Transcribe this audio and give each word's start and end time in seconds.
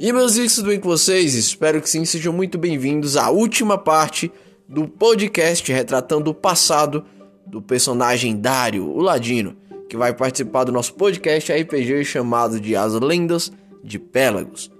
E 0.00 0.12
meus 0.12 0.34
amigos, 0.34 0.54
tudo 0.54 0.68
bem 0.68 0.78
com 0.78 0.88
vocês? 0.88 1.34
Espero 1.34 1.82
que 1.82 1.90
sim, 1.90 2.04
sejam 2.04 2.32
muito 2.32 2.56
bem-vindos 2.56 3.16
à 3.16 3.30
última 3.30 3.76
parte 3.76 4.30
do 4.68 4.86
podcast 4.86 5.72
retratando 5.72 6.30
o 6.30 6.34
passado 6.34 7.04
do 7.44 7.60
personagem 7.60 8.36
Dario, 8.36 8.88
o 8.88 9.00
Ladino, 9.00 9.56
que 9.88 9.96
vai 9.96 10.14
participar 10.14 10.62
do 10.62 10.70
nosso 10.70 10.94
podcast 10.94 11.52
RPG 11.52 12.04
chamado 12.04 12.60
de 12.60 12.76
As 12.76 12.92
Lendas 12.92 13.50
de 13.82 13.98
Pélagos, 13.98 14.70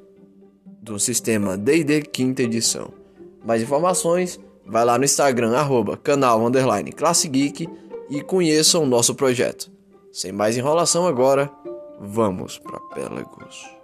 do 0.80 1.00
sistema 1.00 1.58
D&D 1.58 2.03
quinta 2.03 2.44
edição. 2.44 2.93
Mais 3.44 3.61
informações, 3.61 4.39
vai 4.64 4.85
lá 4.85 4.96
no 4.96 5.04
Instagram, 5.04 5.50
arroba, 5.57 5.96
canal, 5.96 6.46
underline, 6.46 6.94
Geek 7.29 7.68
e 8.08 8.21
conheçam 8.22 8.85
o 8.85 8.86
nosso 8.86 9.16
projeto. 9.16 9.68
Sem 10.12 10.30
mais 10.30 10.57
enrolação 10.57 11.08
agora, 11.08 11.50
vamos 12.00 12.57
para 12.61 12.79
Pélagos. 12.94 13.78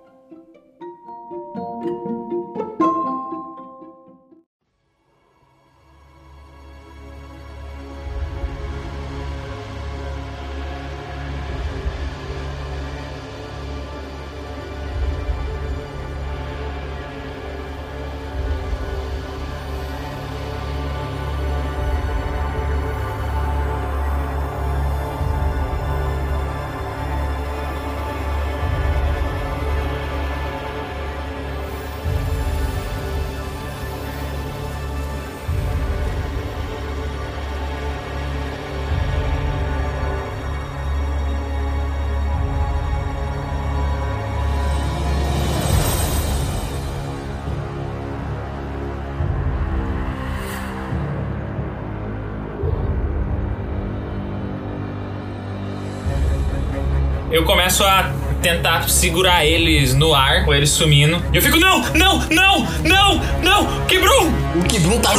Eu 57.35 57.43
começo 57.45 57.83
a 57.83 58.13
tentar 58.41 58.89
segurar 58.89 59.45
eles 59.45 59.93
no 59.93 60.15
ar, 60.15 60.45
com 60.45 60.55
eles 60.55 60.71
sumindo. 60.71 61.21
E 61.33 61.37
eu 61.37 61.43
fico, 61.43 61.59
não, 61.59 61.81
não, 61.93 62.21
não, 62.31 62.69
não, 62.85 63.21
não, 63.43 63.87
Kibrum! 63.89 64.33
O 64.55 64.63
Kibrum 64.69 65.01
tá 65.01 65.11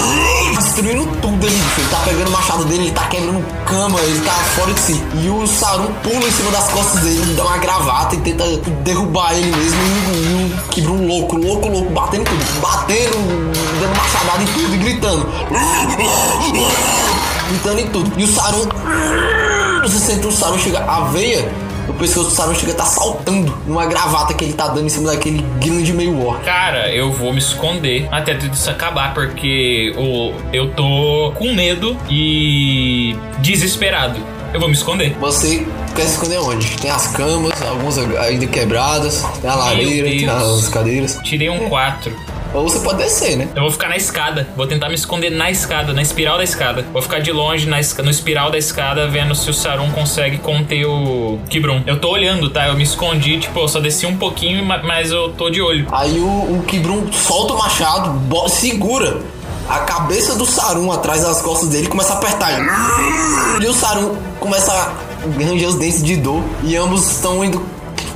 destruindo 0.56 1.06
tudo 1.22 1.46
ali, 1.46 1.56
ele 1.56 1.90
tá 1.90 1.98
pegando 2.06 2.30
o 2.30 2.32
machado 2.32 2.64
dele, 2.64 2.84
ele 2.84 2.92
tá 2.92 3.06
quebrando 3.08 3.46
cama, 3.66 4.00
ele 4.00 4.22
tá 4.22 4.32
fora 4.32 4.74
de 4.74 4.80
si. 4.80 5.04
E 5.22 5.30
o 5.30 5.46
Sarum 5.46 5.92
pula 6.04 6.26
em 6.26 6.32
cima 6.32 6.52
das 6.52 6.72
costas 6.72 7.02
dele, 7.02 7.34
dá 7.36 7.44
uma 7.44 7.58
gravata 7.58 8.16
e 8.16 8.22
tenta 8.22 8.46
derrubar 8.86 9.34
ele 9.34 9.54
mesmo. 9.54 9.82
E, 10.14 10.54
o 10.54 10.70
Kibrum 10.70 11.06
louco, 11.06 11.36
louco, 11.36 11.68
louco, 11.68 11.90
batendo 11.90 12.24
tudo, 12.24 12.62
batendo, 12.62 13.52
dando 13.82 13.98
machadada 13.98 14.42
em 14.42 14.46
tudo 14.46 14.74
e 14.74 14.78
gritando. 14.78 15.28
Gritando 17.50 17.80
em 17.82 17.88
tudo. 17.90 18.14
E 18.18 18.24
o 18.24 18.28
Sarum. 18.28 18.70
Você 19.84 20.00
sente 20.00 20.26
o 20.26 20.32
Sarum 20.32 20.58
chega 20.58 20.80
a 20.80 21.02
veia 21.02 21.65
o 21.88 21.94
pescoço 21.94 22.30
do 22.30 22.36
Sarum 22.36 22.56
chega 22.56 22.74
a 22.74 22.76
tá 22.76 22.86
saltando 22.86 23.58
numa 23.66 23.86
gravata 23.86 24.34
que 24.34 24.44
ele 24.44 24.54
tá 24.54 24.68
dando 24.68 24.86
em 24.86 24.90
cima 24.90 25.12
daquele 25.12 25.44
grande 25.60 25.94
meio 25.94 26.26
orc. 26.26 26.44
Cara, 26.44 26.92
eu 26.92 27.12
vou 27.12 27.32
me 27.32 27.40
esconder 27.40 28.08
até 28.12 28.36
tudo 28.36 28.54
isso 28.54 28.70
acabar, 28.70 29.14
porque 29.14 29.94
o, 29.98 30.34
eu 30.52 30.72
tô 30.72 31.34
com 31.36 31.54
medo 31.54 31.98
e 32.10 33.16
desesperado. 33.40 34.20
Eu 34.54 34.60
vou 34.60 34.70
me 34.70 34.76
esconder. 34.76 35.16
Você 35.20 35.68
quer 35.96 36.04
se 36.04 36.14
esconder 36.14 36.40
onde? 36.40 36.78
Tem 36.78 36.90
as 36.90 37.08
camas, 37.08 37.62
algumas 37.62 37.98
ainda 37.98 38.48
quebradas, 38.48 39.24
tem 39.42 39.50
a 39.50 39.56
lareira, 39.56 40.10
tem 40.10 40.30
as 40.30 40.70
cadeiras. 40.70 41.20
Tirei 41.24 41.50
um 41.50 41.68
4. 41.68 42.35
Ou 42.56 42.70
você 42.70 42.80
pode 42.80 43.00
descer, 43.00 43.36
né? 43.36 43.48
Eu 43.56 43.64
vou 43.64 43.72
ficar 43.72 43.90
na 43.90 43.98
escada. 43.98 44.48
Vou 44.56 44.66
tentar 44.66 44.88
me 44.90 44.96
esconder 44.96 45.30
na 45.30 45.52
escada, 45.52 45.94
na 45.94 46.02
espiral 46.02 46.38
da 46.38 46.44
escada. 46.44 46.86
Vou 46.94 47.02
ficar 47.02 47.20
de 47.20 47.32
longe 47.32 47.68
na, 47.68 47.78
no 47.78 48.10
espiral 48.10 48.50
da 48.50 48.58
escada, 48.58 49.08
vendo 49.08 49.36
se 49.36 49.50
o 49.50 49.54
Sarum 49.54 49.92
consegue 49.92 50.38
conter 50.38 50.86
o 50.86 51.40
Kibrum. 51.50 51.84
Eu 51.86 52.00
tô 52.00 52.10
olhando, 52.10 52.50
tá? 52.50 52.68
Eu 52.68 52.76
me 52.76 52.84
escondi, 52.84 53.40
tipo, 53.40 53.60
eu 53.60 53.68
só 53.68 53.80
desci 53.80 54.06
um 54.06 54.18
pouquinho, 54.18 54.66
mas 54.66 55.12
eu 55.12 55.34
tô 55.34 55.50
de 55.50 55.62
olho. 55.62 55.88
Aí 55.92 56.20
o, 56.20 56.28
o 56.28 56.64
Kibrum 56.66 57.12
solta 57.12 57.54
o 57.54 57.58
machado, 57.58 58.20
segura 58.50 59.22
a 59.68 59.80
cabeça 59.80 60.36
do 60.36 60.46
Sarum 60.46 60.92
atrás 60.92 61.24
das 61.24 61.42
costas 61.42 61.70
dele 61.70 61.88
começa 61.88 62.14
a 62.14 62.18
apertar. 62.18 62.52
E 63.62 63.66
o 63.68 63.74
Sarum 63.74 64.16
começa 64.40 64.72
a 64.72 64.94
ranger 65.38 65.70
os 65.70 65.76
dentes 65.76 66.04
de 66.04 66.16
dor. 66.18 66.44
E 66.64 66.76
ambos 66.76 67.12
estão 67.12 67.44
indo 67.44 67.66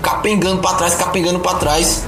capengando 0.01 0.61
para 0.61 0.77
trás, 0.77 0.95
capengando 0.95 1.39
para 1.39 1.57
trás 1.57 2.05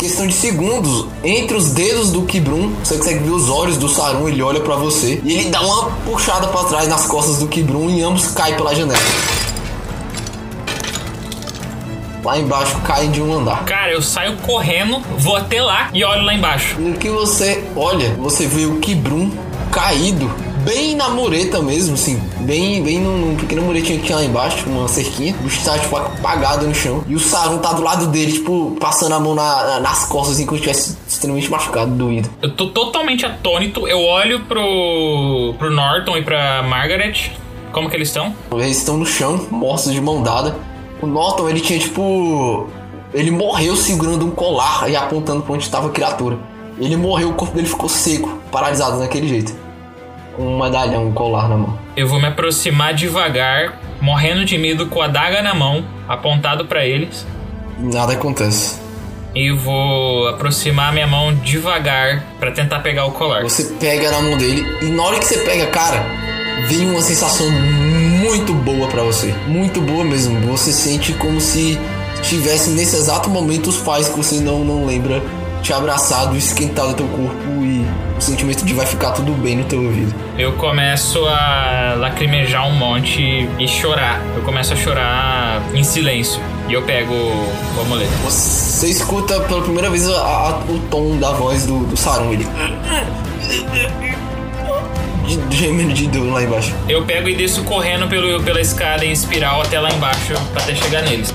questão 0.00 0.26
de 0.26 0.32
segundos, 0.32 1.04
entre 1.22 1.54
os 1.54 1.72
dedos 1.72 2.10
do 2.10 2.22
Kibrum, 2.22 2.72
você 2.82 2.96
consegue 2.96 3.18
ver 3.22 3.32
os 3.32 3.50
olhos 3.50 3.76
do 3.76 3.86
Sarum, 3.86 4.26
ele 4.26 4.42
olha 4.42 4.60
para 4.60 4.74
você 4.74 5.20
e 5.22 5.30
ele 5.30 5.50
dá 5.50 5.60
uma 5.60 5.90
puxada 6.06 6.48
para 6.48 6.64
trás 6.64 6.88
nas 6.88 7.06
costas 7.06 7.36
do 7.36 7.46
Kibrum 7.46 7.90
e 7.90 8.02
ambos 8.02 8.28
caem 8.28 8.56
pela 8.56 8.74
janela. 8.74 8.98
Lá 12.24 12.38
embaixo 12.38 12.78
caem 12.80 13.10
de 13.10 13.20
um 13.20 13.40
andar. 13.40 13.62
Cara, 13.64 13.92
eu 13.92 14.00
saio 14.00 14.38
correndo, 14.38 15.02
vou 15.18 15.36
até 15.36 15.62
lá 15.62 15.90
e 15.92 16.02
olho 16.02 16.22
lá 16.22 16.32
embaixo. 16.32 16.80
No 16.80 16.96
que 16.96 17.10
você 17.10 17.62
olha, 17.76 18.14
você 18.14 18.46
vê 18.46 18.64
o 18.64 18.78
Kibrum 18.78 19.30
caído 19.70 20.30
bem 20.64 20.94
na 20.94 21.08
mureta 21.08 21.62
mesmo, 21.62 21.94
assim, 21.94 22.20
bem, 22.40 22.82
bem 22.82 23.00
num, 23.00 23.16
num 23.18 23.36
pequeno 23.36 23.62
muretinho 23.62 24.00
que 24.00 24.06
tinha 24.06 24.18
lá 24.18 24.24
embaixo, 24.24 24.68
uma 24.68 24.88
cerquinha. 24.88 25.34
O 25.40 25.44
bicho 25.44 25.64
tá, 25.64 25.78
tipo, 25.78 25.96
apagado 25.96 26.66
no 26.66 26.74
chão. 26.74 27.04
E 27.06 27.14
o 27.14 27.20
Sarum 27.20 27.58
tá 27.58 27.72
do 27.72 27.82
lado 27.82 28.06
dele, 28.08 28.32
tipo, 28.32 28.76
passando 28.80 29.14
a 29.14 29.20
mão 29.20 29.34
na, 29.34 29.80
nas 29.80 30.06
costas, 30.06 30.34
assim, 30.34 30.46
como 30.46 30.58
se 30.58 30.68
estivesse 30.68 30.98
extremamente 31.08 31.50
machucado, 31.50 31.90
doído. 31.92 32.30
Eu 32.42 32.54
tô 32.54 32.68
totalmente 32.68 33.24
atônito. 33.26 33.86
Eu 33.86 34.00
olho 34.00 34.40
pro, 34.40 35.54
pro 35.58 35.70
Norton 35.70 36.16
e 36.16 36.22
pra 36.22 36.62
Margaret. 36.62 37.32
Como 37.72 37.88
que 37.88 37.96
eles 37.96 38.08
estão? 38.08 38.34
Eles 38.52 38.78
estão 38.78 38.96
no 38.96 39.06
chão, 39.06 39.46
mortos 39.50 39.92
de 39.92 40.00
mão 40.00 40.22
dada. 40.22 40.56
O 41.00 41.06
Norton, 41.06 41.48
ele 41.48 41.60
tinha, 41.60 41.78
tipo... 41.78 42.68
Ele 43.12 43.32
morreu 43.32 43.74
segurando 43.74 44.24
um 44.24 44.30
colar 44.30 44.88
e 44.88 44.94
apontando 44.94 45.42
pra 45.42 45.54
onde 45.54 45.64
estava 45.64 45.88
a 45.88 45.90
criatura. 45.90 46.38
Ele 46.78 46.96
morreu, 46.96 47.30
o 47.30 47.34
corpo 47.34 47.54
dele 47.54 47.66
ficou 47.66 47.88
seco, 47.88 48.38
paralisado 48.52 49.00
daquele 49.00 49.26
jeito 49.26 49.52
um 50.40 50.58
medalhão, 50.58 51.08
um 51.08 51.12
colar 51.12 51.48
na 51.48 51.56
mão. 51.56 51.78
Eu 51.96 52.08
vou 52.08 52.18
me 52.18 52.26
aproximar 52.26 52.94
devagar, 52.94 53.78
morrendo 54.00 54.44
de 54.44 54.56
medo, 54.56 54.86
com 54.86 55.02
a 55.02 55.06
daga 55.06 55.42
na 55.42 55.54
mão, 55.54 55.84
apontado 56.08 56.64
para 56.64 56.86
eles. 56.86 57.26
Nada 57.78 58.14
acontece. 58.14 58.80
E 59.34 59.52
vou 59.52 60.26
aproximar 60.28 60.92
minha 60.92 61.06
mão 61.06 61.34
devagar 61.34 62.24
para 62.38 62.50
tentar 62.50 62.80
pegar 62.80 63.04
o 63.04 63.12
colar. 63.12 63.42
Você 63.42 63.64
pega 63.78 64.10
na 64.10 64.20
mão 64.20 64.36
dele 64.36 64.64
e 64.82 64.86
na 64.86 65.02
hora 65.02 65.18
que 65.18 65.24
você 65.24 65.38
pega, 65.38 65.66
cara, 65.66 66.04
vem 66.66 66.90
uma 66.90 67.02
sensação 67.02 67.48
muito 67.50 68.52
boa 68.54 68.88
para 68.88 69.02
você. 69.02 69.32
Muito 69.46 69.80
boa 69.80 70.04
mesmo. 70.04 70.40
Você 70.48 70.72
sente 70.72 71.12
como 71.12 71.40
se 71.40 71.78
tivesse 72.22 72.70
nesse 72.70 72.96
exato 72.96 73.30
momento 73.30 73.68
os 73.68 73.78
pais 73.78 74.08
que 74.08 74.16
você 74.16 74.40
não, 74.40 74.64
não 74.64 74.84
lembra 74.84 75.22
te 75.62 75.72
abraçado, 75.72 76.36
esquentado 76.36 76.94
teu 76.94 77.06
corpo 77.06 77.64
e 77.64 77.84
o 78.20 78.22
sentimento 78.22 78.64
de 78.66 78.74
vai 78.74 78.84
ficar 78.84 79.12
tudo 79.12 79.32
bem 79.32 79.56
no 79.56 79.64
teu 79.64 79.82
ouvido. 79.82 80.14
Eu 80.38 80.52
começo 80.52 81.24
a 81.26 81.94
lacrimejar 81.98 82.68
um 82.68 82.74
monte 82.74 83.48
e 83.58 83.66
chorar. 83.66 84.20
Eu 84.36 84.42
começo 84.42 84.74
a 84.74 84.76
chorar 84.76 85.62
em 85.74 85.82
silêncio. 85.82 86.40
E 86.68 86.74
eu 86.74 86.82
pego 86.82 87.14
o 87.14 87.80
amuleto. 87.80 88.12
Você 88.22 88.88
escuta 88.88 89.40
pela 89.40 89.62
primeira 89.62 89.88
vez 89.88 90.06
a, 90.08 90.20
a, 90.20 90.58
o 90.68 90.78
tom 90.90 91.16
da 91.16 91.32
voz 91.32 91.64
do, 91.64 91.86
do 91.86 91.96
Sarum. 91.96 92.32
Ele. 92.32 92.46
Gemendo 95.50 95.94
de 95.94 96.06
dor 96.08 96.30
lá 96.30 96.42
embaixo. 96.42 96.74
Eu 96.88 97.04
pego 97.04 97.28
e 97.28 97.34
desço 97.34 97.64
correndo 97.64 98.06
pelo, 98.06 98.42
pela 98.42 98.60
escada 98.60 99.04
em 99.04 99.12
espiral 99.12 99.62
até 99.62 99.80
lá 99.80 99.90
embaixo 99.90 100.34
pra 100.52 100.62
até 100.62 100.74
chegar 100.74 101.02
neles. 101.02 101.32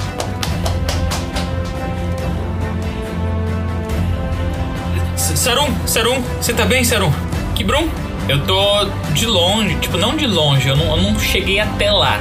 Sarum, 5.45 5.71
Sarum, 5.85 6.23
você 6.41 6.53
tá 6.53 6.65
bem, 6.65 6.83
Sarum? 6.83 7.13
Kibrum? 7.53 7.87
Eu 8.27 8.43
tô 8.45 8.85
de 9.13 9.27
longe, 9.27 9.75
tipo, 9.75 9.95
não 9.95 10.17
de 10.17 10.25
longe, 10.25 10.67
eu 10.67 10.75
não, 10.75 10.97
eu 10.97 10.97
não 10.97 11.19
cheguei 11.19 11.59
até 11.59 11.91
lá. 11.91 12.19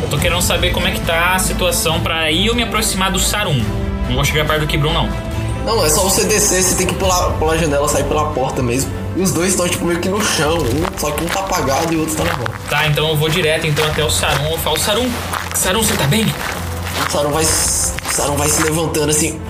Eu 0.00 0.08
tô 0.08 0.16
querendo 0.16 0.40
saber 0.40 0.72
como 0.72 0.88
é 0.88 0.92
que 0.92 1.00
tá 1.00 1.34
a 1.34 1.38
situação 1.38 2.00
pra 2.00 2.30
ir 2.30 2.46
eu 2.46 2.54
me 2.54 2.62
aproximar 2.62 3.12
do 3.12 3.18
Sarum. 3.18 3.62
Não 4.08 4.14
vou 4.14 4.24
chegar 4.24 4.46
perto 4.46 4.60
do 4.60 4.66
Kibrum, 4.66 4.94
não. 4.94 5.06
Não, 5.66 5.84
é 5.84 5.90
só 5.90 6.00
você 6.04 6.24
descer, 6.24 6.62
você 6.62 6.76
tem 6.76 6.86
que 6.86 6.94
pular 6.94 7.32
pela 7.32 7.58
janela, 7.58 7.86
sair 7.90 8.04
pela 8.04 8.24
porta 8.30 8.62
mesmo. 8.62 8.90
E 9.14 9.20
os 9.20 9.30
dois 9.30 9.50
estão, 9.50 9.68
tipo, 9.68 9.84
meio 9.84 10.00
que 10.00 10.08
no 10.08 10.24
chão. 10.24 10.56
Um, 10.56 10.98
só 10.98 11.10
que 11.10 11.22
um 11.22 11.28
tá 11.28 11.40
apagado 11.40 11.92
e 11.92 11.96
o 11.96 12.00
outro 12.00 12.16
tá 12.16 12.24
na 12.24 12.38
mão. 12.38 12.46
Tá, 12.70 12.86
então 12.86 13.10
eu 13.10 13.16
vou 13.18 13.28
direto 13.28 13.66
então 13.66 13.84
até 13.84 14.02
o 14.02 14.08
Sarum. 14.08 14.50
Eu 14.50 14.58
falo, 14.60 14.78
Sarum, 14.78 15.10
Sarum, 15.54 15.82
você 15.82 15.92
tá 15.92 16.06
bem? 16.06 16.24
O 17.06 17.12
Sarum 17.12 17.32
vai 17.32 17.44
Sarum 18.14 18.36
vai 18.36 18.48
se 18.48 18.62
levantando 18.62 19.10
assim, 19.10 19.40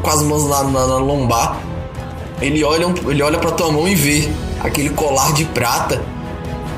com 0.00 0.10
as 0.10 0.22
mãos 0.22 0.44
lá 0.44 0.62
na, 0.62 0.86
na 0.86 0.98
lombar. 0.98 1.60
Ele 2.40 2.62
olha, 2.62 2.86
ele 3.08 3.20
olha 3.20 3.36
pra 3.36 3.50
tua 3.50 3.72
mão 3.72 3.88
e 3.88 3.96
vê 3.96 4.28
aquele 4.60 4.90
colar 4.90 5.32
de 5.32 5.44
prata 5.46 6.00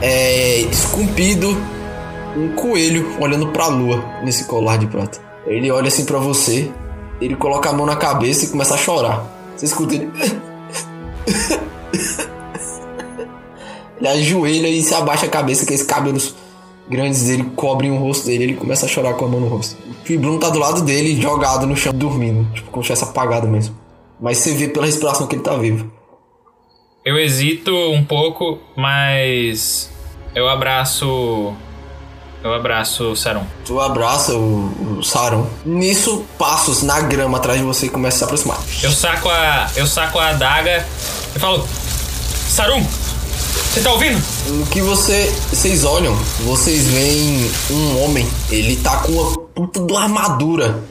é, 0.01 0.61
esculpido 0.61 1.55
um 2.35 2.55
coelho 2.55 3.15
olhando 3.21 3.49
pra 3.49 3.67
lua 3.67 4.03
nesse 4.23 4.45
colar 4.45 4.79
de 4.79 4.87
prata. 4.87 5.21
Ele 5.47 5.71
olha 5.71 5.89
assim 5.89 6.07
pra 6.07 6.19
você, 6.19 6.73
ele 7.21 7.37
coloca 7.37 7.69
a 7.69 7.75
mão 7.75 7.85
na 7.85 7.97
cabeça 7.97 8.47
e 8.47 8.49
começa 8.49 8.75
a 8.75 8.79
chorar. 8.79 9.23
Você 9.55 9.67
escuta 9.67 9.97
ele. 9.97 10.11
Ele 13.99 14.07
ajoelha 14.07 14.69
e 14.69 14.81
se 14.81 14.95
abaixa 14.95 15.27
a 15.27 15.29
cabeça, 15.29 15.67
que 15.67 15.75
esses 15.75 15.85
cabelos 15.85 16.37
grandes 16.89 17.25
dele 17.25 17.45
cobrem 17.55 17.91
o 17.91 17.97
rosto 17.97 18.27
dele. 18.27 18.45
Ele 18.45 18.55
começa 18.55 18.87
a 18.87 18.89
chorar 18.89 19.15
com 19.15 19.25
a 19.25 19.29
mão 19.29 19.41
no 19.41 19.49
rosto. 19.49 19.77
O 19.89 20.05
Fibrum 20.05 20.39
tá 20.39 20.49
do 20.49 20.59
lado 20.59 20.83
dele, 20.83 21.21
jogado 21.21 21.67
no 21.67 21.77
chão, 21.77 21.93
dormindo. 21.93 22.51
Tipo, 22.53 22.71
com 22.71 22.81
o 22.81 22.83
chest 22.83 23.03
apagado 23.03 23.47
mesmo. 23.47 23.77
Mas 24.21 24.39
você 24.39 24.55
vê 24.55 24.69
pela 24.69 24.87
respiração 24.87 25.27
que 25.27 25.37
ele 25.37 25.43
tá 25.43 25.57
vivo. 25.57 25.91
Eu 27.05 27.19
hesito 27.19 27.75
um 27.93 28.05
pouco, 28.05 28.59
mas 28.77 29.91
eu 30.35 30.49
abraço. 30.49 31.55
Eu 32.43 32.55
abraço 32.55 33.13
o 33.13 33.17
Sarum. 33.17 33.45
Tu 33.65 33.81
abraça 33.81 34.35
o, 34.35 34.99
o 34.99 35.03
Sarum. 35.03 35.47
Nisso, 35.65 36.25
passos 36.39 36.83
na 36.83 37.01
grama 37.01 37.39
atrás 37.39 37.59
de 37.59 37.65
você 37.65 37.87
e 37.87 37.89
começa 37.89 38.17
a 38.17 38.19
se 38.19 38.25
aproximar. 38.25 38.59
Eu 38.83 38.91
saco 38.91 39.29
a. 39.29 39.71
Eu 39.75 39.87
saco 39.87 40.19
a 40.19 40.29
adaga 40.29 40.87
e 41.35 41.39
falo. 41.39 41.67
Sarum! 42.49 42.85
Você 43.59 43.81
tá 43.83 43.93
ouvindo? 43.93 44.21
No 44.49 44.67
que 44.67 44.81
você, 44.81 45.33
vocês 45.51 45.85
olham, 45.85 46.15
vocês 46.45 46.87
veem 46.89 47.51
um 47.71 48.03
homem. 48.03 48.27
Ele 48.51 48.77
tá 48.77 48.97
com 48.99 49.13
uma 49.13 49.39
puta 49.55 49.81
de 49.81 49.93
uma 49.93 50.03
armadura 50.03 50.83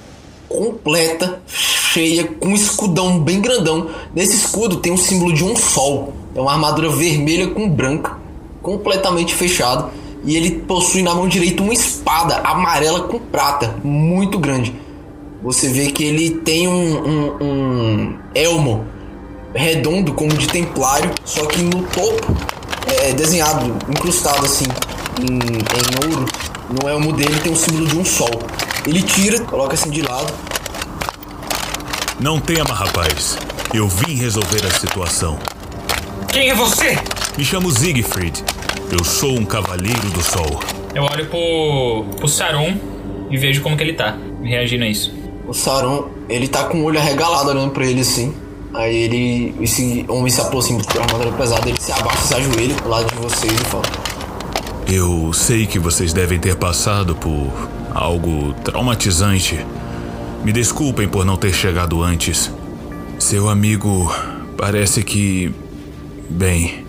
completa, 0.47 1.41
cheia, 1.47 2.23
com 2.25 2.49
um 2.49 2.55
escudão 2.55 3.19
bem 3.19 3.41
grandão. 3.41 3.89
Nesse 4.13 4.35
escudo 4.35 4.77
tem 4.77 4.91
um 4.91 4.97
símbolo 4.97 5.33
de 5.33 5.43
um 5.43 5.55
sol. 5.55 6.13
É 6.35 6.39
uma 6.39 6.53
armadura 6.53 6.89
vermelha 6.89 7.47
com 7.47 7.69
branca, 7.69 8.17
completamente 8.61 9.33
fechado. 9.33 9.89
E 10.23 10.35
ele 10.35 10.51
possui 10.51 11.01
na 11.01 11.13
mão 11.13 11.27
direita 11.27 11.63
uma 11.63 11.73
espada 11.73 12.37
amarela 12.37 13.01
com 13.01 13.19
prata, 13.19 13.75
muito 13.83 14.37
grande. 14.39 14.73
Você 15.41 15.69
vê 15.69 15.91
que 15.91 16.03
ele 16.03 16.29
tem 16.29 16.67
um, 16.67 17.07
um, 17.07 17.43
um 17.43 18.19
elmo 18.33 18.85
redondo 19.53 20.13
como 20.13 20.33
de 20.33 20.47
templário, 20.47 21.11
só 21.23 21.45
que 21.45 21.61
no 21.61 21.83
topo 21.83 22.35
é 22.91 23.13
desenhado, 23.13 23.75
incrustado 23.89 24.45
assim 24.45 24.65
em, 25.19 25.37
em 25.37 26.11
ouro. 26.11 26.25
No 26.69 26.89
elmo 26.89 27.13
dele 27.13 27.39
tem 27.41 27.51
o 27.51 27.55
símbolo 27.55 27.87
de 27.87 27.97
um 27.97 28.05
sol. 28.05 28.41
Ele 28.85 29.01
tira, 29.01 29.39
coloca 29.41 29.73
assim 29.73 29.89
de 29.89 30.01
lado. 30.01 30.33
Não 32.19 32.39
tema, 32.39 32.73
rapaz. 32.73 33.37
Eu 33.73 33.87
vim 33.87 34.15
resolver 34.15 34.65
a 34.65 34.71
situação. 34.79 35.37
Quem 36.31 36.49
é 36.49 36.55
você? 36.55 36.97
Me 37.37 37.43
chamo 37.43 37.71
Siegfried. 37.71 38.43
Eu 38.91 39.03
sou 39.03 39.37
um 39.37 39.45
cavaleiro 39.45 40.09
do 40.09 40.21
sol. 40.21 40.59
Eu 40.95 41.03
olho 41.03 41.25
pro, 41.27 42.05
pro 42.17 42.27
Sarum 42.27 42.77
e 43.29 43.37
vejo 43.37 43.61
como 43.61 43.75
que 43.75 43.83
ele 43.83 43.93
tá, 43.93 44.17
reagindo 44.41 44.83
a 44.83 44.87
isso. 44.87 45.13
O 45.47 45.53
Sarum, 45.53 46.09
ele 46.29 46.47
tá 46.47 46.65
com 46.65 46.81
o 46.81 46.83
olho 46.83 46.99
arregalado 46.99 47.49
olhando 47.49 47.71
pra 47.71 47.85
ele 47.85 48.01
assim. 48.01 48.33
Aí 48.77 48.95
ele, 48.95 49.55
esse 49.59 50.05
homem 50.07 50.29
se 50.29 50.39
aproxima 50.39 50.79
com 50.83 50.99
a 50.99 51.01
armadura 51.01 51.31
pesada, 51.31 51.67
ele 51.67 51.81
se 51.81 51.91
abaixa, 51.91 52.21
se 52.27 52.35
ajoelha 52.35 52.75
do 52.75 52.87
lado 52.87 53.07
de 53.07 53.15
vocês 53.15 53.51
e 53.51 53.65
fala: 53.65 53.83
Eu 54.87 55.33
sei 55.33 55.65
que 55.65 55.79
vocês 55.79 56.13
devem 56.13 56.39
ter 56.39 56.55
passado 56.55 57.15
por 57.15 57.51
algo 57.91 58.53
traumatizante. 58.63 59.65
Me 60.43 60.53
desculpem 60.53 61.07
por 61.07 61.25
não 61.25 61.37
ter 61.37 61.51
chegado 61.51 62.03
antes. 62.03 62.51
Seu 63.17 63.49
amigo 63.49 64.13
parece 64.55 65.03
que. 65.03 65.51
Bem. 66.29 66.85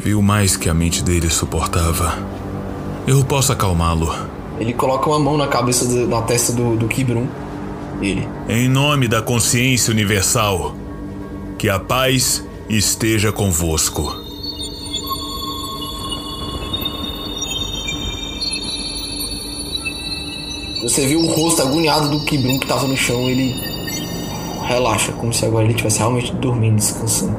Viu 0.00 0.20
mais 0.20 0.54
que 0.54 0.68
a 0.68 0.74
mente 0.74 1.02
dele 1.02 1.30
suportava. 1.30 2.18
Eu 3.06 3.24
posso 3.24 3.54
acalmá-lo. 3.54 4.14
Ele 4.60 4.74
coloca 4.74 5.08
uma 5.08 5.18
mão 5.18 5.38
na 5.38 5.46
cabeça, 5.46 5.86
do, 5.86 6.06
na 6.06 6.20
testa 6.20 6.52
do, 6.52 6.76
do 6.76 6.86
Kibrum. 6.86 7.26
Ele. 8.00 8.28
Em 8.48 8.68
nome 8.68 9.08
da 9.08 9.22
consciência 9.22 9.92
universal, 9.92 10.74
que 11.58 11.68
a 11.68 11.78
paz 11.78 12.44
esteja 12.68 13.32
convosco. 13.32 14.24
Você 20.82 21.06
viu 21.06 21.20
o 21.20 21.26
rosto 21.26 21.62
agoniado 21.62 22.10
do 22.10 22.24
Kibrum 22.26 22.58
que 22.58 22.66
tava 22.66 22.86
no 22.86 22.96
chão, 22.96 23.28
ele 23.30 23.54
relaxa, 24.66 25.12
como 25.12 25.32
se 25.32 25.44
agora 25.44 25.64
ele 25.64 25.72
estivesse 25.72 25.98
realmente 25.98 26.32
dormindo, 26.34 26.76
descansando. 26.76 27.36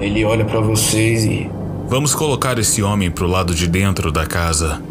Ele 0.00 0.24
olha 0.24 0.44
para 0.44 0.60
vocês 0.60 1.24
e. 1.24 1.50
Vamos 1.88 2.14
colocar 2.14 2.58
esse 2.58 2.82
homem 2.82 3.10
pro 3.10 3.26
lado 3.26 3.54
de 3.54 3.66
dentro 3.66 4.12
da 4.12 4.26
casa. 4.26 4.82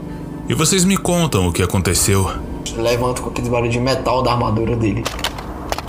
E 0.50 0.54
vocês 0.54 0.84
me 0.84 0.98
contam 0.98 1.48
o 1.48 1.54
que 1.54 1.63
aconteceu. 1.63 2.30
Levanta 2.76 3.22
com 3.22 3.30
aquele 3.30 3.50
barulho 3.50 3.72
de 3.72 3.80
metal 3.80 4.22
da 4.22 4.32
armadura 4.32 4.76
dele. 4.76 5.04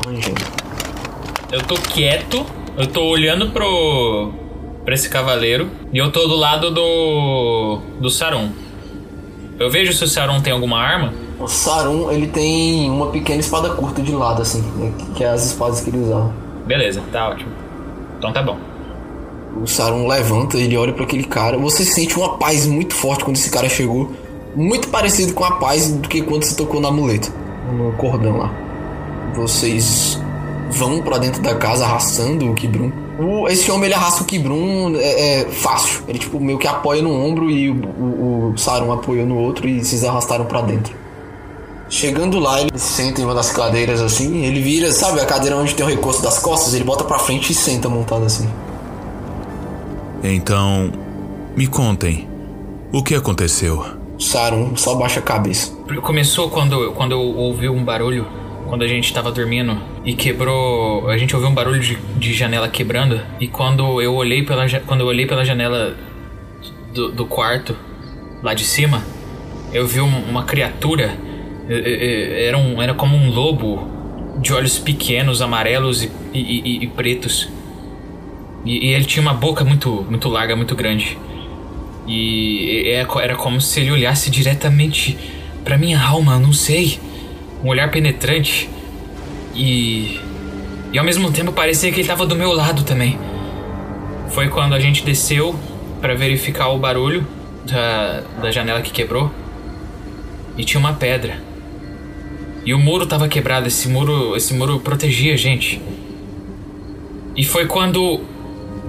Rangendo. 0.05 0.45
Eu 1.51 1.63
tô 1.63 1.75
quieto, 1.75 2.45
eu 2.77 2.87
tô 2.87 3.05
olhando 3.05 3.51
pro. 3.51 4.33
pra 4.85 4.95
esse 4.95 5.09
cavaleiro 5.09 5.71
e 5.93 5.99
eu 5.99 6.11
tô 6.11 6.27
do 6.27 6.37
lado 6.37 6.71
do. 6.71 7.81
do 8.01 8.11
Sarum. 8.11 8.51
Eu 9.59 9.71
vejo 9.71 9.93
se 9.93 10.05
o 10.05 10.09
Sarum 10.09 10.41
tem 10.41 10.53
alguma 10.53 10.79
arma. 10.79 11.15
O 11.39 11.47
Sarum, 11.47 12.11
ele 12.11 12.27
tem 12.27 12.91
uma 12.91 13.07
pequena 13.09 13.41
espada 13.41 13.71
curta 13.71 14.03
de 14.03 14.13
lado, 14.13 14.43
assim, 14.43 14.61
né, 14.77 14.93
que 15.15 15.23
é 15.23 15.29
as 15.29 15.47
espadas 15.47 15.81
que 15.81 15.91
ele 15.91 15.99
usava. 15.99 16.33
Beleza, 16.67 17.03
tá 17.13 17.29
ótimo. 17.29 17.51
Então 18.19 18.33
tá 18.33 18.43
bom. 18.43 18.59
O 19.63 19.67
Sarum 19.67 20.07
levanta, 20.07 20.59
ele 20.59 20.77
olha 20.77 20.93
para 20.93 21.05
aquele 21.05 21.25
cara. 21.25 21.57
Você 21.57 21.85
sente 21.85 22.17
uma 22.17 22.37
paz 22.37 22.67
muito 22.67 22.95
forte 22.95 23.25
quando 23.25 23.37
esse 23.37 23.51
cara 23.51 23.69
chegou. 23.69 24.13
Muito 24.57 24.89
parecido 24.89 25.35
com 25.35 25.45
a 25.45 25.53
paz 25.53 25.91
do 25.91 26.09
que 26.09 26.23
quando 26.23 26.45
você 26.45 26.57
tocou 26.57 26.81
no 26.81 26.89
amuleto, 26.89 27.31
no 27.71 27.93
cordão 27.93 28.39
lá. 28.39 28.51
Vocês 29.35 30.19
vão 30.71 31.03
para 31.03 31.19
dentro 31.19 31.43
da 31.43 31.55
casa 31.55 31.85
arrastando 31.85 32.51
o 32.51 32.55
Kibrum. 32.55 32.91
O, 33.19 33.47
esse 33.49 33.71
homem 33.71 33.85
ele 33.85 33.95
arrasta 33.95 34.23
o 34.23 34.27
Kibrum 34.27 34.97
é, 34.97 35.41
é, 35.41 35.45
fácil. 35.45 36.05
Ele 36.09 36.19
tipo 36.19 36.41
meio 36.41 36.59
que 36.59 36.67
apoia 36.67 37.03
no 37.03 37.13
ombro 37.13 37.51
e 37.51 37.69
o, 37.69 37.75
o, 37.75 38.53
o 38.55 38.59
Sarum 38.59 38.91
apoia 38.91 39.27
no 39.27 39.37
outro 39.37 39.69
e 39.69 39.85
vocês 39.85 40.03
arrastaram 40.03 40.47
para 40.47 40.63
dentro. 40.63 40.95
Chegando 41.91 42.39
lá, 42.39 42.59
ele 42.59 42.79
senta 42.79 43.21
em 43.21 43.25
uma 43.25 43.35
das 43.35 43.53
cadeiras 43.53 44.01
assim, 44.01 44.43
ele 44.45 44.61
vira, 44.61 44.91
sabe, 44.91 45.21
a 45.21 45.27
cadeira 45.27 45.57
onde 45.57 45.75
tem 45.75 45.85
o 45.85 45.89
recurso 45.89 46.21
das 46.21 46.39
costas, 46.39 46.75
ele 46.75 46.83
bota 46.83 47.05
pra 47.05 47.19
frente 47.19 47.53
e 47.53 47.55
senta 47.55 47.89
montado 47.89 48.25
assim. 48.25 48.49
Então, 50.25 50.91
me 51.55 51.69
contem, 51.69 52.29
o 52.91 53.05
que 53.05 53.15
aconteceu? 53.15 53.96
Sarum 54.19 54.77
só 54.77 54.95
baixa 54.95 55.21
a 55.21 55.23
cabeça. 55.23 55.75
Começou 56.03 56.49
quando, 56.51 56.93
quando 56.93 57.13
eu 57.13 57.21
ouvi 57.21 57.69
um 57.69 57.85
barulho, 57.85 58.27
quando 58.67 58.83
a 58.83 58.89
gente 58.89 59.13
tava 59.13 59.31
dormindo 59.31 59.77
e 60.05 60.15
quebrou. 60.15 61.09
A 61.09 61.17
gente 61.19 61.35
ouviu 61.35 61.51
um 61.51 61.55
barulho 61.55 61.81
de, 61.81 61.97
de 62.17 62.33
janela 62.33 62.69
quebrando. 62.69 63.21
E 63.41 63.47
quando 63.47 64.01
eu 64.01 64.15
olhei 64.15 64.43
pela, 64.43 64.67
quando 64.87 65.01
eu 65.03 65.07
olhei 65.07 65.27
pela 65.27 65.45
janela 65.45 65.95
do, 66.95 67.13
do 67.13 67.27
quarto, 67.27 67.77
lá 68.43 68.55
de 68.55 68.65
cima, 68.65 69.03
eu 69.73 69.87
vi 69.87 70.01
um- 70.01 70.25
uma 70.31 70.45
criatura. 70.45 71.17
Era, 71.69 72.57
um, 72.57 72.81
era 72.81 72.95
como 72.95 73.17
um 73.17 73.29
lobo 73.31 73.89
de 74.41 74.53
olhos 74.53 74.79
pequenos, 74.79 75.43
amarelos 75.43 76.03
e, 76.05 76.11
e- 76.33 76.63
e- 76.65 76.85
e 76.85 76.87
pretos. 76.87 77.49
E 78.65 78.89
ele 78.93 79.05
tinha 79.05 79.21
uma 79.23 79.35
boca 79.35 79.65
muito, 79.65 80.07
muito 80.09 80.29
larga, 80.29 80.57
muito 80.57 80.75
grande. 80.75 81.19
E 82.07 82.85
é- 82.87 83.07
era 83.23 83.35
como 83.37 83.61
se 83.61 83.81
ele 83.81 83.91
olhasse 83.91 84.31
diretamente 84.31 85.17
pra 85.65 85.77
minha 85.77 86.01
alma, 86.01 86.39
não 86.39 86.53
sei. 86.53 86.99
Um 87.65 87.69
olhar 87.69 87.91
penetrante. 87.91 88.69
E. 89.55 90.21
E 90.93 90.99
ao 90.99 91.05
mesmo 91.05 91.31
tempo 91.33 91.53
parecia 91.53 91.91
que 91.91 92.01
ele 92.01 92.09
tava 92.09 92.25
do 92.25 92.37
meu 92.37 92.53
lado 92.53 92.83
também. 92.85 93.19
Foi 94.31 94.49
quando 94.49 94.75
a 94.75 94.81
gente 94.81 95.05
desceu 95.05 95.55
pra 96.01 96.15
verificar 96.15 96.69
o 96.69 96.79
barulho 96.79 97.27
da, 97.65 98.23
da 98.41 98.51
janela 98.51 98.81
que 98.81 98.91
quebrou. 98.93 99.31
E 100.57 100.65
tinha 100.65 100.79
uma 100.81 100.93
pedra. 100.95 101.43
E 102.65 102.73
o 102.73 102.79
muro 102.79 103.07
tava 103.07 103.29
quebrado, 103.29 103.67
esse 103.67 103.89
muro, 103.89 104.37
esse 104.37 104.55
muro 104.55 104.81
protegia 104.81 105.35
a 105.35 105.37
gente. 105.37 105.81
E 107.37 107.45
foi 107.45 107.67
quando 107.67 108.21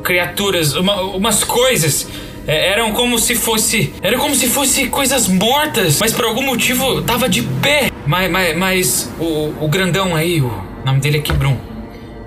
criaturas, 0.03 0.75
uma- 0.75 1.01
umas 1.01 1.43
coisas 1.43 2.07
é, 2.47 2.69
eram 2.69 2.93
como 2.93 3.19
se 3.19 3.35
fosse, 3.35 3.93
era 4.01 4.17
como 4.17 4.33
se 4.33 4.47
fosse 4.47 4.87
coisas 4.87 5.27
mortas, 5.27 5.99
mas 5.99 6.13
por 6.13 6.25
algum 6.25 6.41
motivo 6.41 7.01
tava 7.01 7.27
de 7.27 7.43
pé. 7.43 7.91
Mas, 8.05 8.31
mas, 8.31 8.57
mas 8.57 9.13
o, 9.19 9.53
o 9.59 9.67
grandão 9.67 10.15
aí, 10.15 10.41
o 10.41 10.63
nome 10.85 10.99
dele 11.01 11.17
é 11.17 11.21
Kibrum. 11.21 11.57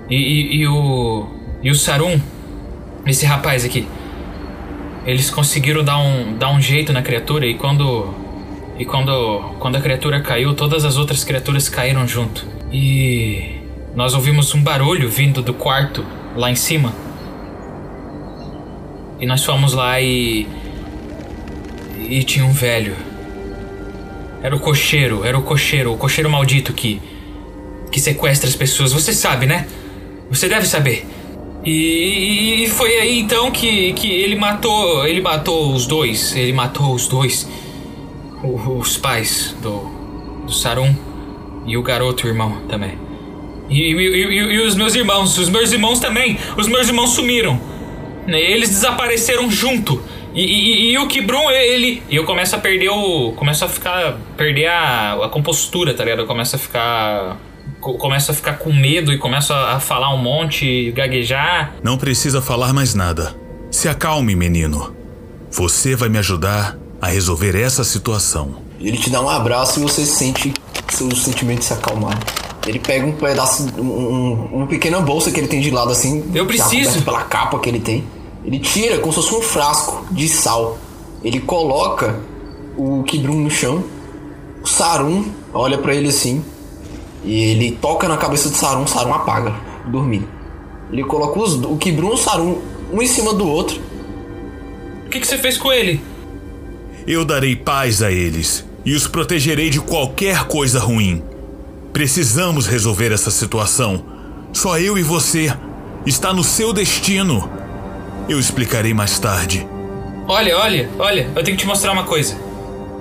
E, 0.09 0.15
e, 0.15 0.55
e 0.57 0.67
o 0.67 1.27
e 1.63 1.71
o 1.71 1.75
Sarum, 1.75 2.19
esse 3.05 3.25
rapaz 3.25 3.65
aqui, 3.65 3.87
eles 5.05 5.29
conseguiram 5.29 5.83
dar 5.83 5.97
um 5.97 6.37
dar 6.37 6.51
um 6.51 6.61
jeito 6.61 6.93
na 6.93 7.01
criatura 7.01 7.45
e 7.45 7.55
quando 7.55 8.13
E 8.77 8.85
quando, 8.85 9.55
quando 9.59 9.75
a 9.75 9.81
criatura 9.81 10.21
caiu, 10.21 10.55
todas 10.55 10.85
as 10.85 10.97
outras 10.97 11.23
criaturas 11.23 11.69
caíram 11.69 12.07
junto. 12.07 12.47
E 12.71 13.59
nós 13.95 14.15
ouvimos 14.15 14.55
um 14.55 14.63
barulho 14.63 15.07
vindo 15.09 15.41
do 15.41 15.53
quarto 15.53 16.03
lá 16.35 16.49
em 16.49 16.55
cima. 16.55 16.91
E 19.21 19.25
nós 19.27 19.45
fomos 19.45 19.73
lá 19.73 20.01
e. 20.01 20.47
E 22.09 22.23
tinha 22.23 22.43
um 22.43 22.51
velho. 22.51 22.95
Era 24.41 24.55
o 24.55 24.59
cocheiro, 24.59 25.23
era 25.23 25.37
o 25.37 25.43
cocheiro, 25.43 25.93
o 25.93 25.97
cocheiro 25.97 26.29
maldito 26.29 26.73
que. 26.73 26.99
que 27.91 27.99
sequestra 27.99 28.49
as 28.49 28.55
pessoas. 28.55 28.91
Você 28.91 29.13
sabe, 29.13 29.45
né? 29.45 29.67
Você 30.29 30.49
deve 30.49 30.65
saber. 30.65 31.05
E, 31.63 32.63
e 32.63 32.67
foi 32.67 32.95
aí 32.95 33.19
então 33.19 33.51
que, 33.51 33.93
que 33.93 34.11
ele 34.11 34.35
matou. 34.35 35.05
Ele 35.07 35.21
matou 35.21 35.71
os 35.71 35.85
dois. 35.85 36.35
Ele 36.35 36.51
matou 36.51 36.93
os 36.95 37.07
dois. 37.07 37.47
Os 38.43 38.97
pais 38.97 39.55
do. 39.61 39.81
do 40.47 40.51
Sarum. 40.51 40.95
E 41.67 41.77
o 41.77 41.83
garoto, 41.83 42.25
o 42.25 42.27
irmão, 42.27 42.63
também. 42.67 42.97
E- 43.69 43.79
e- 43.79 43.93
e- 43.93 44.53
e 44.55 44.59
os 44.65 44.73
meus 44.73 44.95
irmãos, 44.95 45.37
os 45.37 45.47
meus 45.47 45.71
irmãos 45.71 45.99
também. 45.99 46.39
Os 46.57 46.67
meus 46.67 46.87
irmãos 46.87 47.11
sumiram. 47.11 47.61
Eles 48.27 48.69
desapareceram 48.69 49.49
junto. 49.49 50.01
E, 50.33 50.41
e- 50.43 50.91
e 50.93 50.97
o 50.97 51.07
Kibrum, 51.07 51.49
ele. 51.51 52.01
E 52.09 52.15
eu 52.15 52.23
começo 52.23 52.55
a 52.55 52.59
perder 52.59 52.89
o. 52.89 53.33
Começo 53.33 53.65
a 53.65 53.69
ficar. 53.69 54.17
Perder 54.37 54.67
a, 54.67 55.25
a 55.25 55.29
compostura, 55.29 55.93
tá 55.93 56.03
ligado? 56.03 56.19
Eu 56.19 56.27
começo 56.27 56.55
a 56.55 56.59
ficar. 56.59 57.37
co- 57.81 57.95
Começo 57.95 58.31
a 58.31 58.33
ficar 58.33 58.53
com 58.53 58.71
medo 58.71 59.11
e 59.11 59.17
começo 59.17 59.51
a, 59.53 59.73
a 59.75 59.79
falar 59.79 60.13
um 60.13 60.17
monte, 60.17 60.91
gaguejar. 60.91 61.73
Não 61.83 61.97
precisa 61.97 62.41
falar 62.41 62.71
mais 62.73 62.93
nada. 62.95 63.35
Se 63.69 63.89
acalme, 63.89 64.35
menino. 64.35 64.95
Você 65.51 65.95
vai 65.95 66.07
me 66.07 66.17
ajudar 66.17 66.77
a 67.01 67.07
resolver 67.07 67.55
essa 67.59 67.83
situação. 67.83 68.55
Ele 68.79 68.97
te 68.97 69.09
dá 69.09 69.21
um 69.21 69.29
abraço 69.29 69.79
e 69.79 69.83
você 69.83 70.05
sente 70.05 70.53
seus 70.89 71.23
sentimentos 71.23 71.67
se 71.67 71.73
acalmar. 71.73 72.17
Ele 72.67 72.79
pega 72.79 73.05
um 73.05 73.11
pedaço, 73.13 73.67
um, 73.77 73.81
um- 73.83 74.49
uma 74.53 74.67
pequena 74.67 74.99
bolsa 75.01 75.31
que 75.31 75.39
ele 75.39 75.47
tem 75.47 75.59
de 75.61 75.71
lado 75.71 75.91
assim. 75.91 76.23
Eu 76.33 76.45
preciso. 76.45 77.01
pela 77.03 77.23
capa 77.23 77.59
que 77.59 77.67
ele 77.69 77.79
tem. 77.79 78.03
Ele 78.45 78.59
tira 78.59 78.99
como 78.99 79.11
se 79.13 79.19
fosse 79.21 79.33
um 79.35 79.41
frasco 79.41 80.05
de 80.11 80.27
sal. 80.29 80.77
Ele 81.23 81.39
coloca 81.39 82.19
o 82.77 83.03
Kibrum 83.03 83.39
no 83.41 83.49
chão. 83.49 83.83
O 84.63 84.67
Sarum 84.67 85.25
olha 85.53 85.77
pra 85.77 85.93
ele 85.95 86.09
assim. 86.09 86.43
E 87.23 87.33
ele 87.51 87.71
toca 87.71 88.07
na 88.07 88.17
cabeça 88.17 88.49
do 88.49 88.55
Sarum. 88.55 88.83
O 88.83 88.87
Sarum 88.87 89.13
apaga, 89.13 89.55
dormindo. 89.87 90.27
Ele 90.91 91.03
coloca 91.03 91.39
os, 91.39 91.53
o 91.63 91.77
Kibrum 91.77 92.09
e 92.09 92.13
o 92.13 92.17
Sarum 92.17 92.59
um 92.91 93.01
em 93.01 93.07
cima 93.07 93.33
do 93.33 93.47
outro. 93.47 93.79
O 95.05 95.09
que, 95.09 95.19
que 95.19 95.27
você 95.27 95.37
fez 95.37 95.57
com 95.57 95.71
ele? 95.71 96.01
Eu 97.07 97.25
darei 97.25 97.55
paz 97.55 98.01
a 98.03 98.11
eles 98.11 98.63
e 98.85 98.93
os 98.93 99.07
protegerei 99.07 99.69
de 99.69 99.79
qualquer 99.79 100.45
coisa 100.47 100.79
ruim. 100.79 101.23
Precisamos 101.93 102.67
resolver 102.67 103.11
essa 103.11 103.29
situação. 103.29 104.03
Só 104.53 104.79
eu 104.79 104.97
e 104.97 105.03
você. 105.03 105.53
Está 106.05 106.33
no 106.33 106.43
seu 106.43 106.73
destino. 106.73 107.49
Eu 108.27 108.39
explicarei 108.39 108.93
mais 108.93 109.19
tarde. 109.19 109.67
Olha, 110.27 110.57
olha, 110.57 110.89
olha, 110.97 111.29
eu 111.35 111.43
tenho 111.43 111.57
que 111.57 111.63
te 111.63 111.67
mostrar 111.67 111.91
uma 111.91 112.05
coisa. 112.05 112.37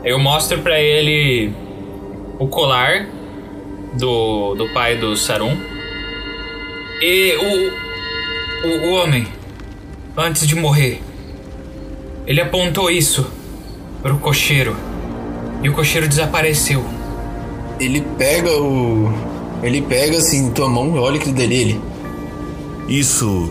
Eu 0.04 0.18
mostro 0.18 0.58
pra 0.58 0.80
ele 0.80 1.52
o 2.38 2.48
colar 2.48 3.06
do, 3.94 4.54
do 4.54 4.68
pai 4.70 4.96
do 4.96 5.16
Sarum. 5.16 5.56
E 7.00 7.36
o, 7.36 8.66
o, 8.66 8.88
o 8.88 8.94
homem, 8.94 9.26
antes 10.16 10.46
de 10.46 10.56
morrer, 10.56 11.00
ele 12.26 12.40
apontou 12.40 12.90
isso 12.90 13.30
pro 14.02 14.18
cocheiro. 14.18 14.76
E 15.62 15.68
o 15.68 15.74
cocheiro 15.74 16.08
desapareceu. 16.08 16.84
Ele 17.80 18.02
pega 18.18 18.50
o. 18.60 19.10
Ele 19.62 19.80
pega 19.80 20.18
assim, 20.18 20.50
tua 20.50 20.68
mão, 20.68 20.94
olha 20.96 21.16
aquilo 21.16 21.34
dele. 21.34 21.54
Ele. 21.54 21.80
Isso 22.86 23.50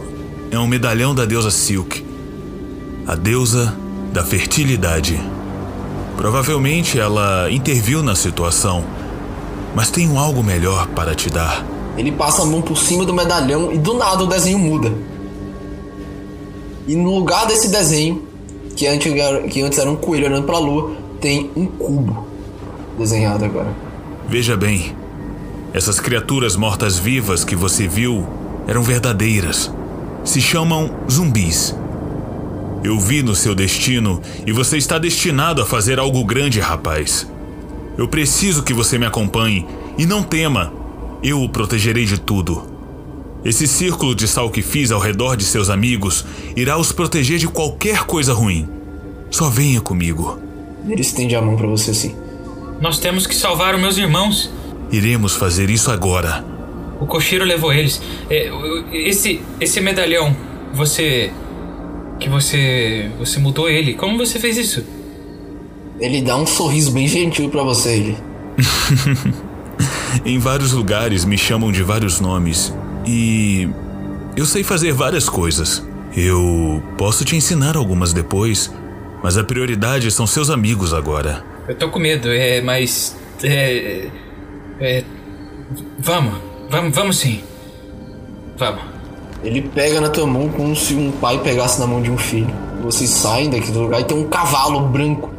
é 0.51 0.59
um 0.59 0.67
medalhão 0.67 1.15
da 1.15 1.25
deusa 1.25 1.49
Silk, 1.49 2.05
a 3.07 3.15
deusa 3.15 3.75
da 4.13 4.23
fertilidade. 4.23 5.19
Provavelmente 6.15 6.99
ela 6.99 7.51
interviu 7.51 8.03
na 8.03 8.13
situação, 8.13 8.83
mas 9.73 9.89
tenho 9.89 10.17
algo 10.17 10.43
melhor 10.43 10.87
para 10.89 11.15
te 11.15 11.29
dar. 11.29 11.65
Ele 11.97 12.11
passa 12.11 12.43
a 12.43 12.45
mão 12.45 12.61
por 12.61 12.77
cima 12.77 13.05
do 13.05 13.13
medalhão 13.13 13.73
e 13.73 13.77
do 13.77 13.93
nada 13.95 14.23
o 14.23 14.27
desenho 14.27 14.59
muda. 14.59 14.93
E 16.87 16.95
no 16.95 17.15
lugar 17.15 17.47
desse 17.47 17.69
desenho, 17.69 18.23
que 18.75 18.85
antes 18.85 19.11
era, 19.11 19.41
que 19.47 19.61
antes 19.61 19.79
era 19.79 19.89
um 19.89 19.95
coelho 19.95 20.27
olhando 20.27 20.45
pra 20.45 20.59
lua, 20.59 20.95
tem 21.19 21.49
um 21.55 21.65
cubo 21.65 22.27
desenhado 22.97 23.45
agora. 23.45 23.88
Veja 24.29 24.55
bem, 24.55 24.95
essas 25.73 25.99
criaturas 25.99 26.55
mortas-vivas 26.55 27.43
que 27.43 27.55
você 27.55 27.87
viu 27.87 28.27
eram 28.67 28.83
verdadeiras. 28.83 29.73
Se 30.23 30.39
chamam 30.39 30.91
zumbis. 31.09 31.75
Eu 32.83 32.99
vi 32.99 33.23
no 33.23 33.33
seu 33.33 33.55
destino 33.55 34.21
e 34.45 34.51
você 34.51 34.77
está 34.77 34.99
destinado 34.99 35.63
a 35.63 35.65
fazer 35.65 35.97
algo 35.97 36.23
grande, 36.23 36.59
rapaz. 36.59 37.27
Eu 37.97 38.07
preciso 38.07 38.61
que 38.61 38.71
você 38.71 38.99
me 38.99 39.05
acompanhe 39.07 39.65
e 39.97 40.05
não 40.05 40.21
tema. 40.21 40.71
Eu 41.23 41.41
o 41.41 41.49
protegerei 41.49 42.05
de 42.05 42.19
tudo. 42.19 42.67
Esse 43.43 43.65
círculo 43.67 44.13
de 44.13 44.27
sal 44.27 44.51
que 44.51 44.61
fiz 44.61 44.91
ao 44.91 44.99
redor 44.99 45.35
de 45.37 45.43
seus 45.43 45.71
amigos 45.71 46.23
irá 46.55 46.77
os 46.77 46.91
proteger 46.91 47.39
de 47.39 47.47
qualquer 47.47 48.03
coisa 48.03 48.31
ruim. 48.31 48.69
Só 49.31 49.49
venha 49.49 49.81
comigo. 49.81 50.37
Ele 50.87 51.01
estende 51.01 51.35
a 51.35 51.41
mão 51.41 51.57
pra 51.57 51.65
você 51.65 51.89
assim. 51.89 52.28
Nós 52.81 52.99
temos 52.99 53.27
que 53.27 53.35
salvar 53.35 53.75
os 53.75 53.81
meus 53.81 53.97
irmãos. 53.97 54.49
Iremos 54.91 55.35
fazer 55.35 55.69
isso 55.69 55.91
agora. 55.91 56.43
O 56.99 57.05
cocheiro 57.05 57.45
levou 57.45 57.71
eles. 57.73 58.01
É, 58.29 58.51
esse, 58.91 59.41
esse 59.59 59.81
medalhão, 59.81 60.35
você. 60.73 61.31
Que 62.19 62.29
você. 62.29 63.11
Você 63.19 63.39
mudou 63.39 63.69
ele. 63.69 63.93
Como 63.93 64.17
você 64.17 64.39
fez 64.39 64.57
isso? 64.57 64.85
Ele 65.99 66.21
dá 66.21 66.37
um 66.37 66.45
sorriso 66.45 66.91
bem 66.91 67.07
gentil 67.07 67.49
pra 67.49 67.63
você, 67.63 67.89
ele. 67.89 68.17
Em 70.25 70.39
vários 70.39 70.73
lugares 70.73 71.23
me 71.23 71.37
chamam 71.37 71.71
de 71.71 71.83
vários 71.83 72.19
nomes 72.19 72.73
e 73.05 73.69
eu 74.35 74.45
sei 74.45 74.63
fazer 74.63 74.91
várias 74.91 75.29
coisas. 75.29 75.85
Eu 76.15 76.83
posso 76.97 77.23
te 77.23 77.35
ensinar 77.35 77.77
algumas 77.77 78.11
depois, 78.11 78.73
mas 79.23 79.37
a 79.37 79.43
prioridade 79.43 80.09
são 80.11 80.25
seus 80.25 80.49
amigos 80.49 80.93
agora. 80.93 81.45
Eu 81.69 81.75
tô 81.75 81.87
com 81.89 81.99
medo, 81.99 82.33
é, 82.33 82.61
mas. 82.61 83.15
É. 83.43 84.07
É. 84.81 85.03
Vamos, 85.99 86.33
vamos, 86.67 86.95
vamos 86.95 87.17
sim. 87.19 87.43
Vamos. 88.57 88.81
Ele 89.43 89.61
pega 89.61 90.01
na 90.01 90.09
tua 90.09 90.25
mão 90.25 90.49
como 90.49 90.75
se 90.75 90.95
um 90.95 91.11
pai 91.11 91.37
pegasse 91.43 91.79
na 91.79 91.85
mão 91.85 92.01
de 92.01 92.09
um 92.09 92.17
filho. 92.17 92.51
Vocês 92.81 93.11
saem 93.11 93.51
daqui 93.51 93.69
do 93.71 93.81
lugar 93.81 94.01
e 94.01 94.03
tem 94.03 94.17
um 94.17 94.27
cavalo 94.27 94.81
branco. 94.87 95.29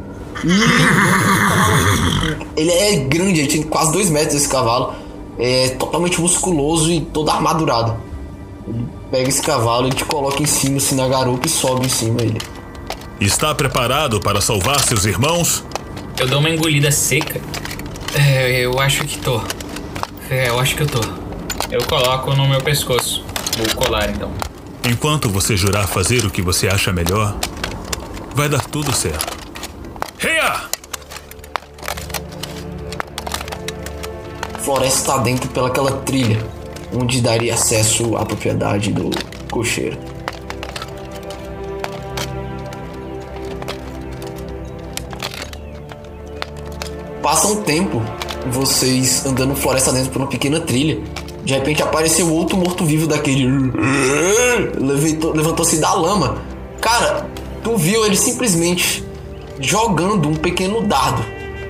Ele 2.55 2.71
é 2.71 2.95
grande, 2.95 3.41
ele 3.41 3.49
tem 3.49 3.63
quase 3.63 3.91
dois 3.91 4.09
metros 4.09 4.35
esse 4.35 4.47
cavalo. 4.47 4.93
É 5.37 5.75
totalmente 5.77 6.21
musculoso 6.21 6.89
e 6.89 7.01
todo 7.01 7.29
armadurado. 7.29 7.97
Ele 8.65 8.87
pega 9.11 9.27
esse 9.27 9.41
cavalo 9.41 9.89
e 9.89 9.91
te 9.91 10.05
coloca 10.05 10.41
em 10.41 10.45
cima, 10.45 10.77
assim, 10.77 10.95
na 10.95 11.09
garupa 11.09 11.45
e 11.45 11.49
sobe 11.49 11.87
em 11.87 11.89
cima 11.89 12.21
ele. 12.21 12.39
Está 13.19 13.53
preparado 13.53 14.21
para 14.21 14.39
salvar 14.39 14.79
seus 14.79 15.03
irmãos? 15.03 15.65
Eu 16.19 16.27
dou 16.27 16.39
uma 16.39 16.49
engolida 16.49 16.91
seca. 16.91 17.41
É, 18.13 18.59
eu 18.59 18.79
acho 18.79 19.05
que 19.05 19.17
tô. 19.17 19.41
É, 20.29 20.49
eu 20.49 20.59
acho 20.59 20.75
que 20.75 20.83
eu 20.83 20.87
tô. 20.87 21.01
Eu 21.71 21.83
coloco 21.85 22.33
no 22.33 22.47
meu 22.47 22.61
pescoço 22.61 23.23
o 23.59 23.75
colar, 23.75 24.09
então. 24.09 24.31
Enquanto 24.89 25.29
você 25.29 25.55
jurar 25.55 25.87
fazer 25.87 26.25
o 26.25 26.29
que 26.29 26.41
você 26.41 26.67
acha 26.67 26.91
melhor, 26.91 27.37
vai 28.35 28.49
dar 28.49 28.61
tudo 28.61 28.93
certo. 28.93 29.37
Reia! 30.17 30.61
Floresta 34.59 35.13
tá 35.13 35.17
dentro 35.19 35.49
pelaquela 35.49 35.91
trilha, 35.91 36.45
onde 36.93 37.21
daria 37.21 37.53
acesso 37.53 38.15
à 38.15 38.25
propriedade 38.25 38.91
do 38.91 39.09
cocheiro. 39.49 39.97
Passa 47.31 47.47
um 47.47 47.61
tempo, 47.61 48.01
vocês 48.47 49.25
andando 49.25 49.55
floresta 49.55 49.93
dentro 49.93 50.11
por 50.11 50.21
uma 50.21 50.27
pequena 50.27 50.59
trilha. 50.59 50.99
De 51.45 51.53
repente 51.53 51.81
apareceu 51.81 52.29
outro 52.29 52.57
morto-vivo 52.57 53.07
daquele. 53.07 53.47
Levantou- 54.77 55.31
Levantou-se 55.33 55.77
da 55.77 55.93
lama. 55.93 56.39
Cara, 56.81 57.25
tu 57.63 57.77
viu 57.77 58.05
ele 58.05 58.17
simplesmente 58.17 59.01
jogando 59.61 60.27
um 60.27 60.35
pequeno 60.35 60.81
dardo. 60.81 61.23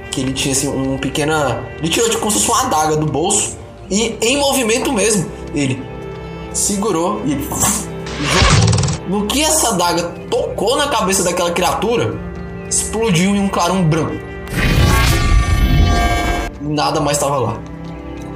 Que 0.09 0.21
ele 0.21 0.33
tinha 0.33 0.51
assim, 0.51 0.67
um 0.67 0.97
pequena. 0.97 1.61
Ele 1.77 1.89
tirou 1.89 2.09
tipo 2.09 2.21
como 2.21 2.31
se 2.31 2.43
fosse 2.43 2.49
uma 2.59 2.65
adaga 2.65 2.97
do 2.97 3.05
bolso. 3.05 3.55
E 3.87 4.15
em 4.19 4.37
movimento 4.37 4.91
mesmo, 4.91 5.27
ele 5.53 5.79
segurou 6.53 7.21
e 7.23 7.39
jogou. 7.39 7.59
No 9.07 9.27
que 9.27 9.43
essa 9.43 9.69
adaga 9.69 10.11
tocou 10.27 10.75
na 10.75 10.87
cabeça 10.87 11.21
daquela 11.21 11.51
criatura, 11.51 12.15
explodiu 12.67 13.35
em 13.35 13.39
um 13.39 13.47
clarão 13.47 13.83
branco. 13.83 14.30
Nada 16.61 16.99
mais 16.99 17.17
tava 17.17 17.37
lá. 17.37 17.61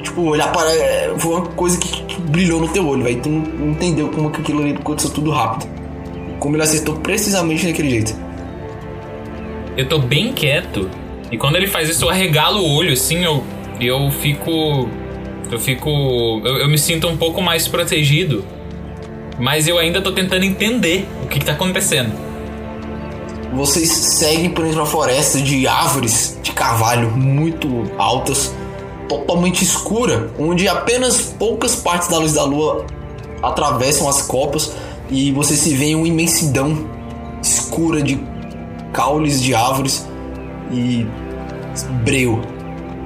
Tipo, 0.02 0.36
ele 0.36 0.44
apare... 0.44 0.70
foi 1.18 1.32
uma 1.34 1.46
coisa 1.48 1.78
que, 1.78 2.04
que 2.04 2.22
brilhou 2.22 2.62
no 2.62 2.68
teu 2.68 2.88
olho, 2.88 3.04
velho. 3.04 3.22
Tu 3.22 3.30
não 3.30 3.72
entendeu 3.72 4.10
como 4.10 4.30
que 4.30 4.42
aquilo 4.42 4.62
ali 4.62 4.72
aconteceu 4.72 5.10
tudo 5.10 5.32
rápido. 5.32 5.70
Como 6.40 6.56
ele 6.56 6.64
acertou 6.64 6.96
precisamente 6.96 7.66
daquele 7.66 7.90
jeito. 7.90 8.16
Eu 9.76 9.88
tô 9.88 9.98
bem 9.98 10.32
quieto. 10.32 10.90
E 11.32 11.38
quando 11.38 11.56
ele 11.56 11.68
faz 11.68 11.90
isso, 11.90 12.06
eu 12.06 12.10
arregalo 12.10 12.62
o 12.62 12.76
olho, 12.76 12.94
assim, 12.94 13.24
eu, 13.24 13.44
eu 13.82 14.12
fico. 14.12 14.88
Eu 15.52 15.60
fico. 15.60 15.90
Eu, 16.46 16.58
eu 16.60 16.70
me 16.70 16.78
sinto 16.78 17.08
um 17.08 17.18
pouco 17.18 17.42
mais 17.42 17.68
protegido. 17.68 18.46
Mas 19.40 19.68
eu 19.68 19.78
ainda 19.78 20.02
tô 20.02 20.12
tentando 20.12 20.46
entender 20.46 21.06
o 21.24 21.28
que, 21.28 21.40
que 21.40 21.46
tá 21.46 21.54
acontecendo. 21.54 22.25
Vocês 23.56 23.90
seguem 23.90 24.50
por 24.50 24.66
uma 24.66 24.86
floresta 24.86 25.40
de 25.40 25.66
árvores 25.66 26.38
de 26.44 26.52
carvalho 26.52 27.10
muito 27.12 27.90
altas, 27.98 28.54
totalmente 29.08 29.64
escura, 29.64 30.30
onde 30.38 30.68
apenas 30.68 31.22
poucas 31.22 31.74
partes 31.74 32.10
da 32.10 32.18
luz 32.18 32.34
da 32.34 32.44
lua 32.44 32.86
atravessam 33.42 34.10
as 34.10 34.22
copas 34.24 34.74
e 35.10 35.32
você 35.32 35.56
se 35.56 35.74
vê 35.74 35.86
em 35.86 35.96
uma 35.96 36.06
imensidão 36.08 36.86
escura 37.42 38.02
de 38.02 38.20
caules 38.92 39.42
de 39.42 39.56
árvores 39.56 40.06
e 40.70 41.08
breu. 42.04 42.42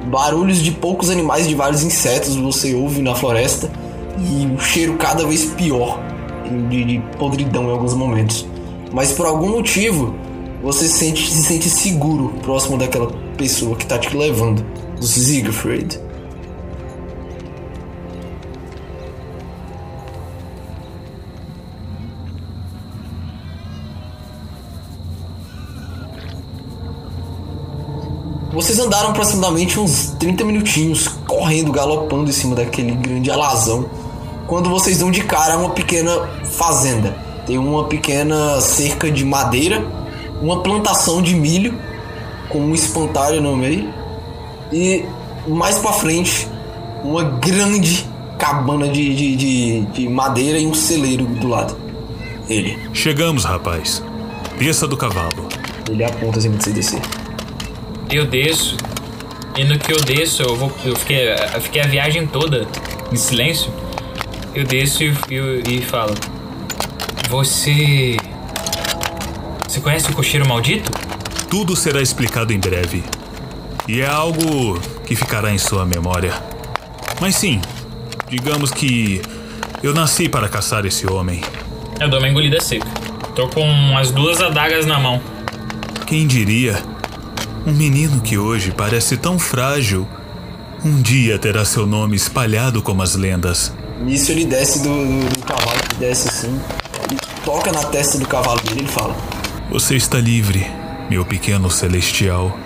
Barulhos 0.06 0.64
de 0.64 0.72
poucos 0.72 1.12
animais 1.12 1.46
e 1.46 1.50
de 1.50 1.56
vários 1.56 1.84
insetos 1.84 2.36
você 2.36 2.74
ouve 2.74 3.04
na 3.04 3.14
floresta 3.14 3.70
e 4.18 4.48
um 4.48 4.58
cheiro 4.58 4.96
cada 4.96 5.28
vez 5.28 5.46
pior 5.46 6.00
de, 6.70 6.84
de 6.86 7.00
podridão 7.20 7.66
em 7.66 7.72
alguns 7.72 7.94
momentos. 7.94 8.48
Mas 8.92 9.12
por 9.12 9.28
algum 9.28 9.50
motivo 9.50 10.16
você 10.62 10.88
sente, 10.88 11.30
se 11.30 11.42
sente 11.44 11.70
seguro 11.70 12.34
próximo 12.42 12.78
daquela 12.78 13.08
pessoa 13.38 13.76
que 13.76 13.86
tá 13.86 13.98
te 13.98 14.16
levando, 14.16 14.64
do 15.00 15.06
Siegfried. 15.06 16.00
Vocês 28.52 28.78
andaram 28.78 29.12
aproximadamente 29.12 29.80
uns 29.80 30.16
30 30.20 30.44
minutinhos 30.44 31.08
correndo, 31.08 31.72
galopando 31.72 32.30
em 32.30 32.34
cima 32.34 32.56
daquele 32.56 32.92
grande 32.92 33.32
alazão. 33.32 33.90
Quando 34.48 34.70
vocês 34.70 34.98
dão 34.98 35.10
de 35.10 35.24
cara 35.24 35.54
a 35.54 35.58
uma 35.58 35.70
pequena 35.70 36.28
fazenda. 36.44 37.16
Tem 37.46 37.58
uma 37.58 37.86
pequena 37.86 38.60
cerca 38.60 39.10
de 39.10 39.24
madeira, 39.24 39.82
uma 40.42 40.62
plantação 40.62 41.22
de 41.22 41.36
milho 41.36 41.78
com 42.50 42.60
um 42.60 42.74
espantalho 42.74 43.42
no 43.42 43.56
meio 43.56 43.94
e 44.72 45.06
mais 45.48 45.78
para 45.78 45.94
frente 45.94 46.48
uma 47.04 47.24
grande 47.24 48.08
cabana 48.38 48.88
de, 48.88 49.14
de, 49.16 49.36
de, 49.36 49.82
de 49.82 50.10
madeira 50.10 50.58
e 50.58 50.66
um 50.66 50.74
celeiro 50.74 51.26
do 51.26 51.48
lado. 51.48 51.78
Ele. 52.48 52.78
Chegamos, 52.94 53.44
rapaz. 53.44 54.04
Desça 54.58 54.88
do 54.88 54.98
cavalo. 54.98 55.48
Ele 55.90 56.04
aponta 56.04 56.40
assim 56.40 56.52
pra 56.52 56.62
você 56.62 56.72
descer. 56.72 57.02
Eu 58.10 58.26
desço. 58.26 58.78
E 59.58 59.64
no 59.64 59.78
que 59.78 59.92
eu 59.92 60.02
desço, 60.02 60.42
eu 60.42 60.56
vou. 60.56 60.72
Eu 60.84 60.96
fiquei, 60.96 61.30
eu 61.54 61.62
fiquei 61.62 61.82
a 61.82 61.88
viagem 61.88 62.26
toda 62.26 62.68
em 63.12 63.16
silêncio. 63.16 63.72
Eu 64.56 64.64
desço 64.64 65.04
e, 65.04 65.14
e, 65.30 65.78
e 65.78 65.82
falo. 65.82 66.14
Você. 67.30 68.18
Você 69.70 69.82
conhece 69.82 70.10
o 70.10 70.16
cocheiro 70.16 70.48
maldito? 70.48 70.92
Tudo 71.48 71.76
será 71.76 72.02
explicado 72.02 72.52
em 72.52 72.60
breve. 72.60 73.04
E 73.88 74.02
é 74.02 74.08
algo 74.08 74.80
que 75.06 75.16
ficará 75.16 75.54
em 75.54 75.60
sua 75.60 75.86
memória. 75.86 76.34
Mas 77.22 77.36
sim, 77.36 77.62
digamos 78.28 78.72
que 78.72 79.22
eu 79.84 79.94
nasci 79.94 80.28
para 80.28 80.50
caçar 80.50 80.88
esse 80.88 81.06
homem. 81.06 81.42
Eu 82.00 82.10
dou 82.10 82.18
uma 82.18 82.28
engolida 82.28 82.60
seca. 82.60 82.88
Tô 83.36 83.48
com 83.48 83.96
as 83.96 84.10
duas 84.10 84.42
adagas 84.42 84.88
na 84.88 85.00
mão. 85.00 85.22
Quem 86.08 86.26
diria? 86.26 86.82
Um 87.64 87.72
menino 87.72 88.22
que 88.22 88.40
hoje 88.40 88.74
parece 88.76 89.18
tão 89.18 89.38
frágil, 89.38 90.08
um 90.84 91.00
dia 91.00 91.38
terá 91.38 91.64
seu 91.64 91.86
nome 91.86 92.16
espalhado 92.16 92.82
como 92.82 93.04
as 93.04 93.14
lendas. 93.14 93.72
Nisso 94.02 94.32
ele 94.32 94.46
desce 94.46 94.82
do, 94.82 94.90
do, 94.90 95.30
do 95.30 95.46
cavalo, 95.46 95.78
ele 95.92 96.00
desce 96.00 96.28
assim, 96.28 96.60
ele 97.08 97.20
toca 97.46 97.72
na 97.72 97.84
testa 97.84 98.18
do 98.18 98.28
cavalo 98.28 98.60
dele 98.62 98.78
e 98.78 98.84
ele 98.86 98.88
fala: 98.88 99.16
Você 99.72 99.96
está 99.96 100.20
livre, 100.20 100.66
meu 101.12 101.24
pequeno 101.24 101.70
celestial. 101.70 102.58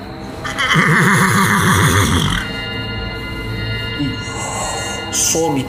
some 5.11 5.65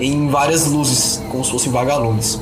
em 0.00 0.28
várias 0.28 0.66
luzes, 0.66 1.22
como 1.30 1.44
se 1.44 1.50
fossem 1.50 1.70
vagalumes. 1.70 2.40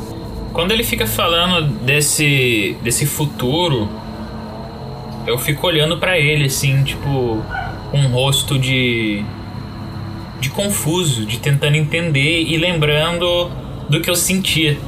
Quando 0.52 0.70
ele 0.70 0.84
fica 0.84 1.08
falando 1.08 1.66
desse 1.84 2.76
desse 2.84 3.04
futuro, 3.04 3.88
eu 5.26 5.36
fico 5.38 5.66
olhando 5.66 5.98
pra 5.98 6.16
ele 6.16 6.44
assim, 6.44 6.84
tipo, 6.84 7.42
com 7.90 7.98
um 7.98 8.12
rosto 8.12 8.56
de 8.56 9.24
de 10.40 10.50
confuso, 10.50 11.26
de 11.26 11.40
tentando 11.40 11.76
entender 11.76 12.42
e 12.42 12.56
lembrando 12.56 13.50
do 13.88 14.00
que 14.00 14.08
eu 14.08 14.14
sentia 14.14 14.78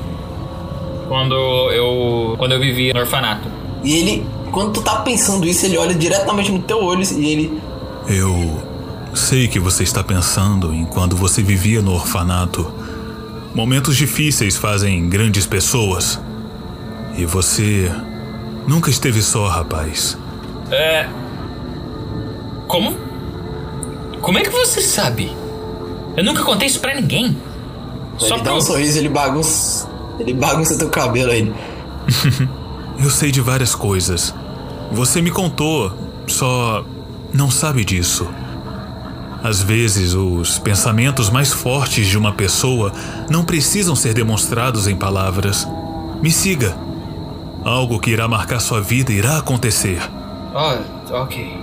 quando 1.09 1.35
eu 1.73 2.35
quando 2.37 2.53
eu 2.53 2.61
vivia 2.61 2.93
no 2.93 3.01
orfanato. 3.01 3.49
E 3.83 3.97
ele, 3.97 4.27
quando 4.53 4.73
tu 4.73 4.83
tá 4.83 4.97
pensando 5.01 5.47
isso, 5.47 5.65
ele 5.65 5.79
olha 5.79 5.95
diretamente 5.95 6.53
no 6.53 6.61
teu 6.61 6.83
olho 6.83 7.03
e 7.03 7.33
ele 7.33 7.61
Eu 8.07 8.63
sei 9.15 9.49
que 9.49 9.59
você 9.59 9.83
está 9.83 10.05
pensando 10.05 10.73
em 10.73 10.85
quando 10.85 11.17
você 11.17 11.43
vivia 11.43 11.83
no 11.83 11.93
orfanato. 11.93 12.73
Momentos 13.55 13.97
difíceis 13.97 14.57
fazem 14.57 15.09
grandes 15.09 15.47
pessoas. 15.47 16.21
E 17.17 17.25
você 17.25 17.91
nunca 18.67 18.91
esteve 18.91 19.21
só, 19.23 19.49
rapaz. 19.49 20.17
É. 20.71 21.09
Como? 22.69 22.95
Como 24.21 24.39
é 24.39 24.43
que 24.43 24.51
você 24.51 24.81
sabe? 24.81 25.35
Eu 26.17 26.23
nunca 26.23 26.45
contei 26.45 26.69
isso 26.69 26.81
pra 26.81 26.95
ninguém. 26.95 27.37
Só 28.19 28.35
ele 28.35 28.45
dá 28.45 28.51
pro... 28.51 28.59
um 28.59 28.61
sorriso, 28.61 28.99
ele 28.99 29.09
bagunça, 29.09 29.88
ele 30.19 30.35
bagunça 30.35 30.79
teu 30.79 30.89
cabelo 30.89 31.31
aí. 31.31 31.53
Eu 33.03 33.11
sei 33.11 33.31
de 33.31 33.41
várias 33.41 33.75
coisas. 33.75 34.35
Você 34.91 35.23
me 35.23 35.31
contou, 35.31 35.93
só 36.27 36.85
não 37.33 37.51
sabe 37.51 37.85
disso. 37.85 38.27
Às 39.43 39.63
vezes, 39.63 40.15
os 40.15 40.59
pensamentos 40.59 41.31
mais 41.31 41.53
fortes 41.53 42.09
de 42.09 42.19
uma 42.19 42.33
pessoa 42.33 42.93
não 43.31 43.45
precisam 43.45 43.95
ser 43.95 44.15
demonstrados 44.15 44.89
em 44.89 44.97
palavras. 44.97 45.67
Me 46.21 46.31
siga. 46.31 46.77
Algo 47.65 48.01
que 48.01 48.11
irá 48.11 48.27
marcar 48.27 48.61
sua 48.61 48.81
vida 48.81 49.13
irá 49.13 49.39
acontecer. 49.39 50.01
Oh, 50.55 51.15
ok. 51.15 51.57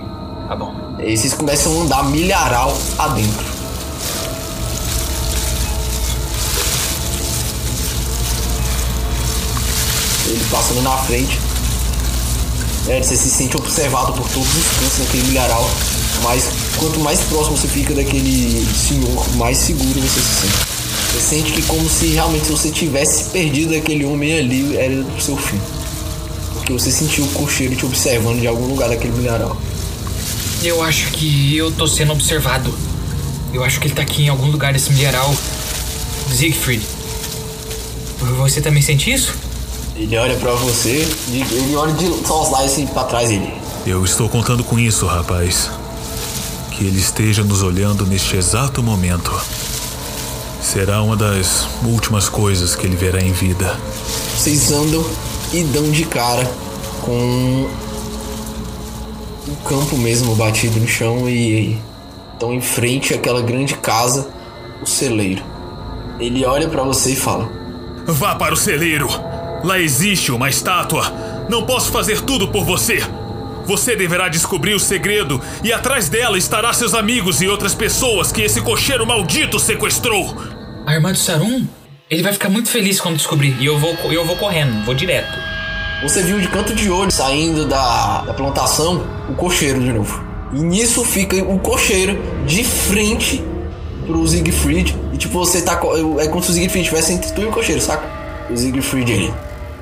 Tá 0.48 0.56
bom. 0.56 0.74
E 0.98 1.16
vocês 1.16 1.34
começam 1.34 1.80
a 1.80 1.84
andar 1.84 2.04
milharal 2.04 2.76
adentro. 2.98 3.55
Ele 10.26 10.44
passando 10.50 10.82
na 10.82 10.96
frente. 10.98 11.38
É, 12.88 13.02
você 13.02 13.16
se 13.16 13.28
sente 13.28 13.56
observado 13.56 14.12
por 14.12 14.28
todos 14.28 14.48
os 14.48 14.66
cantos 14.78 14.98
daquele 14.98 15.24
milharal. 15.28 15.68
Mas 16.22 16.44
quanto 16.76 17.00
mais 17.00 17.20
próximo 17.20 17.56
você 17.56 17.68
fica 17.68 17.94
daquele 17.94 18.66
senhor, 18.74 19.36
mais 19.36 19.58
seguro 19.58 20.00
você 20.00 20.20
se 20.20 20.40
sente. 20.42 20.76
Você 21.12 21.20
sente 21.20 21.52
que 21.52 21.62
como 21.62 21.88
se 21.88 22.06
realmente 22.08 22.50
você 22.50 22.70
tivesse 22.70 23.24
perdido 23.30 23.74
aquele 23.74 24.04
homem 24.04 24.38
ali, 24.38 24.76
era 24.76 24.94
o 24.94 25.20
seu 25.20 25.36
fim. 25.36 25.60
Porque 26.52 26.72
você 26.72 26.90
sentiu 26.90 27.24
o 27.24 27.28
cocheiro 27.28 27.74
te 27.74 27.86
observando 27.86 28.40
de 28.40 28.46
algum 28.46 28.66
lugar 28.66 28.88
daquele 28.88 29.12
milharal. 29.16 29.56
Eu 30.62 30.82
acho 30.82 31.10
que 31.12 31.56
eu 31.56 31.70
tô 31.70 31.86
sendo 31.86 32.12
observado. 32.12 32.74
Eu 33.52 33.62
acho 33.64 33.80
que 33.80 33.86
ele 33.86 33.94
tá 33.94 34.02
aqui 34.02 34.24
em 34.24 34.28
algum 34.28 34.50
lugar 34.50 34.72
desse 34.72 34.92
milharal. 34.92 35.34
Siegfried. 36.34 36.82
Você 38.38 38.60
também 38.60 38.82
sente 38.82 39.12
isso? 39.12 39.34
Ele 39.98 40.16
olha 40.18 40.36
pra 40.36 40.52
você, 40.52 41.08
ele 41.28 41.74
olha 41.74 41.94
de 41.94 42.06
só 42.26 42.42
os 42.42 42.50
lados 42.50 42.72
assim 42.72 42.86
pra 42.86 43.04
trás 43.04 43.30
dele. 43.30 43.50
Eu 43.86 44.04
estou 44.04 44.28
contando 44.28 44.62
com 44.62 44.78
isso, 44.78 45.06
rapaz. 45.06 45.70
Que 46.72 46.84
ele 46.84 46.98
esteja 46.98 47.42
nos 47.42 47.62
olhando 47.62 48.04
neste 48.04 48.36
exato 48.36 48.82
momento. 48.82 49.32
Será 50.60 51.00
uma 51.00 51.16
das 51.16 51.66
últimas 51.82 52.28
coisas 52.28 52.74
que 52.74 52.86
ele 52.86 52.96
verá 52.96 53.22
em 53.22 53.32
vida. 53.32 53.78
Vocês 54.36 54.70
andam 54.70 55.02
e 55.52 55.62
dão 55.64 55.90
de 55.90 56.04
cara 56.04 56.44
com 57.00 57.70
o 59.48 59.56
campo 59.66 59.96
mesmo 59.96 60.34
batido 60.34 60.78
no 60.78 60.86
chão 60.88 61.26
e 61.28 61.80
estão 62.34 62.52
em 62.52 62.60
frente 62.60 63.14
àquela 63.14 63.40
grande 63.40 63.74
casa, 63.76 64.28
o 64.82 64.86
celeiro. 64.86 65.42
Ele 66.18 66.44
olha 66.44 66.68
pra 66.68 66.82
você 66.82 67.12
e 67.12 67.16
fala: 67.16 67.48
Vá 68.04 68.34
para 68.34 68.52
o 68.52 68.56
celeiro! 68.56 69.08
Lá 69.64 69.78
existe 69.78 70.32
uma 70.32 70.48
estátua! 70.48 71.12
Não 71.48 71.64
posso 71.64 71.90
fazer 71.90 72.20
tudo 72.20 72.48
por 72.48 72.64
você! 72.64 73.02
Você 73.66 73.96
deverá 73.96 74.28
descobrir 74.28 74.74
o 74.74 74.80
segredo 74.80 75.40
e 75.64 75.72
atrás 75.72 76.08
dela 76.08 76.38
estará 76.38 76.72
seus 76.72 76.94
amigos 76.94 77.42
e 77.42 77.48
outras 77.48 77.74
pessoas 77.74 78.30
que 78.30 78.42
esse 78.42 78.60
cocheiro 78.60 79.04
maldito 79.04 79.58
sequestrou. 79.58 80.36
A 80.86 80.94
irmã 80.94 81.10
do 81.10 81.18
Sarum? 81.18 81.66
Ele 82.08 82.22
vai 82.22 82.32
ficar 82.32 82.48
muito 82.48 82.68
feliz 82.68 83.00
quando 83.00 83.16
descobrir. 83.16 83.56
E 83.58 83.66
eu 83.66 83.76
vou, 83.76 83.92
eu 84.12 84.24
vou 84.24 84.36
correndo, 84.36 84.84
vou 84.84 84.94
direto. 84.94 85.36
Você 86.02 86.22
viu 86.22 86.38
de 86.38 86.46
canto 86.46 86.74
de 86.74 86.88
olho 86.88 87.10
saindo 87.10 87.66
da, 87.66 88.20
da 88.20 88.34
plantação 88.34 89.04
o 89.28 89.34
cocheiro 89.34 89.80
de 89.80 89.92
novo. 89.92 90.24
E 90.52 90.60
nisso 90.60 91.04
fica 91.04 91.34
o 91.36 91.58
cocheiro 91.58 92.22
de 92.46 92.62
frente 92.62 93.42
pro 94.06 94.28
Siegfried. 94.28 94.96
E 95.12 95.16
tipo, 95.16 95.36
você 95.36 95.62
tá. 95.62 95.80
É 96.20 96.28
como 96.28 96.40
se 96.40 96.50
o 96.50 96.54
Siegfried 96.54 96.84
estivesse 96.84 97.12
entre 97.12 97.32
tu 97.32 97.40
e 97.40 97.46
o 97.46 97.50
cocheiro, 97.50 97.80
saca? 97.80 98.08
Siegfried. 98.54 99.32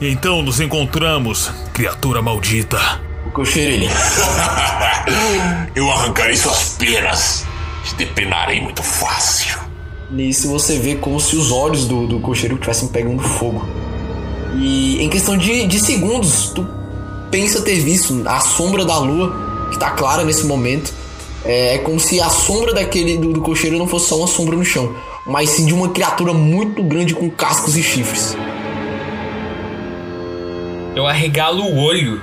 Então 0.01 0.43
nos 0.43 0.61
encontramos, 0.61 1.51
criatura 1.73 2.23
maldita. 2.23 2.79
O 3.27 3.31
cocheiro 3.31 3.71
ele. 3.73 3.89
Eu 5.75 5.91
arrancarei 5.91 6.37
suas 6.37 6.71
penas. 6.71 7.45
Te 7.85 7.95
depenarei 7.97 8.61
muito 8.61 8.83
fácil. 8.83 9.59
Nisso 10.11 10.49
você 10.49 10.79
vê 10.79 10.97
como 10.97 11.21
se 11.21 11.37
os 11.37 11.51
olhos 11.51 11.87
do, 11.87 12.07
do 12.07 12.21
cocheiro 12.21 12.55
estivessem 12.55 12.89
pegando 12.89 13.23
fogo. 13.23 13.67
E 14.57 15.03
em 15.03 15.09
questão 15.09 15.37
de, 15.37 15.67
de 15.67 15.81
segundos, 15.81 16.51
tu 16.55 16.67
pensa 17.31 17.63
ter 17.63 17.81
visto 17.81 18.23
a 18.27 18.41
sombra 18.41 18.85
da 18.85 18.99
lua, 18.99 19.69
que 19.71 19.79
tá 19.79 19.91
clara 19.91 20.25
nesse 20.25 20.47
momento. 20.47 20.93
É, 21.45 21.75
é 21.75 21.79
como 21.79 22.01
se 22.01 22.21
a 22.21 22.31
sombra 22.31 22.73
daquele 22.73 23.19
do, 23.19 23.33
do 23.33 23.41
cocheiro 23.41 23.77
não 23.77 23.87
fosse 23.87 24.09
só 24.09 24.17
uma 24.17 24.27
sombra 24.27 24.57
no 24.57 24.65
chão, 24.65 24.95
mas 25.27 25.51
sim 25.51 25.65
de 25.65 25.73
uma 25.73 25.89
criatura 25.89 26.33
muito 26.33 26.83
grande 26.83 27.15
com 27.15 27.31
cascos 27.31 27.77
e 27.77 27.83
chifres. 27.83 28.37
Eu 30.95 31.07
arregalo 31.07 31.65
o 31.65 31.77
olho. 31.79 32.23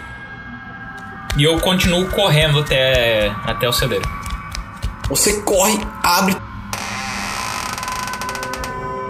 E 1.37 1.43
eu 1.43 1.59
continuo 1.59 2.09
correndo 2.09 2.59
até, 2.59 3.31
até 3.45 3.67
o 3.67 3.73
celeiro. 3.73 4.07
Você 5.09 5.41
corre, 5.41 5.79
abre. 6.03 6.35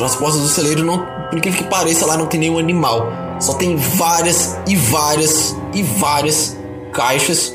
As 0.04 0.16
portas 0.16 0.42
do 0.42 0.48
celeiro 0.48 0.84
não, 0.84 1.06
por 1.30 1.38
incrível 1.38 1.64
que 1.64 1.70
pareça, 1.70 2.06
lá 2.08 2.18
não 2.18 2.26
tem 2.26 2.40
nenhum 2.40 2.58
animal. 2.58 3.12
Só 3.40 3.54
tem 3.54 3.76
várias 3.76 4.58
e 4.68 4.76
várias 4.76 5.56
e 5.74 5.84
várias 5.84 6.58
caixas. 6.92 7.54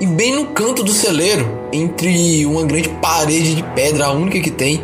E 0.00 0.06
bem 0.06 0.32
no 0.32 0.46
canto 0.46 0.84
do 0.84 0.92
celeiro, 0.92 1.58
entre 1.72 2.46
uma 2.46 2.64
grande 2.64 2.88
parede 2.88 3.56
de 3.56 3.62
pedra, 3.62 4.06
a 4.06 4.12
única 4.12 4.38
que 4.38 4.50
tem, 4.50 4.82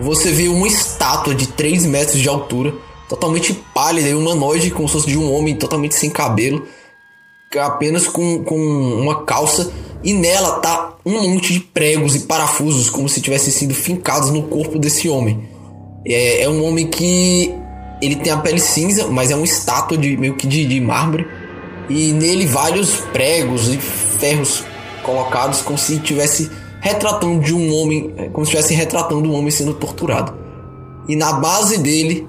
você 0.00 0.32
vê 0.32 0.48
uma 0.48 0.66
estátua 0.66 1.34
de 1.34 1.46
3 1.48 1.86
metros 1.86 2.20
de 2.20 2.28
altura, 2.28 2.74
totalmente 3.08 3.52
pálida 3.74 4.08
e 4.08 4.14
humanoide, 4.14 4.70
como 4.70 4.88
se 4.88 4.94
fosse 4.94 5.06
de 5.06 5.18
um 5.18 5.32
homem 5.32 5.56
totalmente 5.56 5.94
sem 5.94 6.10
cabelo, 6.10 6.66
apenas 7.58 8.06
com, 8.06 8.42
com 8.42 8.56
uma 8.56 9.24
calça. 9.24 9.72
E 10.02 10.12
nela 10.12 10.58
tá 10.58 10.96
um 11.04 11.30
monte 11.30 11.52
de 11.52 11.60
pregos 11.60 12.14
e 12.14 12.20
parafusos, 12.20 12.90
como 12.90 13.08
se 13.08 13.20
tivessem 13.20 13.52
sido 13.52 13.74
fincados 13.74 14.30
no 14.30 14.42
corpo 14.44 14.78
desse 14.78 15.08
homem. 15.08 15.48
É, 16.06 16.42
é 16.42 16.48
um 16.48 16.62
homem 16.64 16.86
que 16.86 17.54
ele 18.02 18.16
tem 18.16 18.32
a 18.32 18.36
pele 18.36 18.60
cinza, 18.60 19.06
mas 19.06 19.30
é 19.30 19.36
uma 19.36 19.46
estátua 19.46 19.96
de 19.96 20.16
meio 20.16 20.34
que 20.34 20.46
de, 20.46 20.66
de 20.66 20.80
mármore. 20.80 21.26
E 21.88 22.12
nele 22.12 22.46
vários 22.46 22.96
pregos 23.12 23.68
e 23.68 23.78
ferros 23.78 24.62
colocados 25.02 25.62
como 25.62 25.78
se 25.78 25.94
estivesse 25.96 26.50
retratando 26.84 27.40
de 27.40 27.54
um 27.54 27.74
homem, 27.74 28.12
é, 28.18 28.28
como 28.28 28.44
se 28.44 28.52
estivesse 28.52 28.74
retratando 28.74 29.26
um 29.26 29.34
homem 29.34 29.50
sendo 29.50 29.72
torturado. 29.72 30.34
E 31.08 31.16
na 31.16 31.32
base 31.32 31.78
dele 31.78 32.28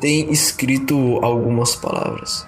tem 0.00 0.32
escrito 0.32 1.18
algumas 1.22 1.76
palavras. 1.76 2.46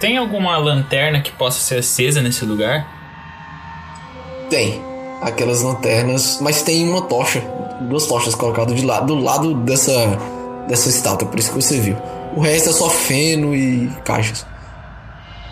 Tem 0.00 0.16
alguma 0.16 0.58
lanterna 0.58 1.20
que 1.20 1.30
possa 1.30 1.60
ser 1.60 1.78
acesa 1.78 2.20
nesse 2.20 2.44
lugar? 2.44 2.84
Tem 4.50 4.82
aquelas 5.22 5.62
lanternas, 5.62 6.40
mas 6.40 6.62
tem 6.62 6.88
uma 6.88 7.02
tocha, 7.02 7.40
duas 7.82 8.04
tochas 8.06 8.34
colocadas 8.34 8.74
de 8.74 8.84
lado, 8.84 9.14
do 9.14 9.22
lado 9.22 9.54
dessa 9.54 10.18
dessa 10.66 10.88
estátua, 10.88 11.28
por 11.28 11.38
isso 11.38 11.50
que 11.50 11.62
você 11.62 11.78
viu. 11.78 11.96
O 12.34 12.40
resto 12.40 12.70
é 12.70 12.72
só 12.72 12.90
feno 12.90 13.54
e 13.54 13.88
caixas. 14.04 14.44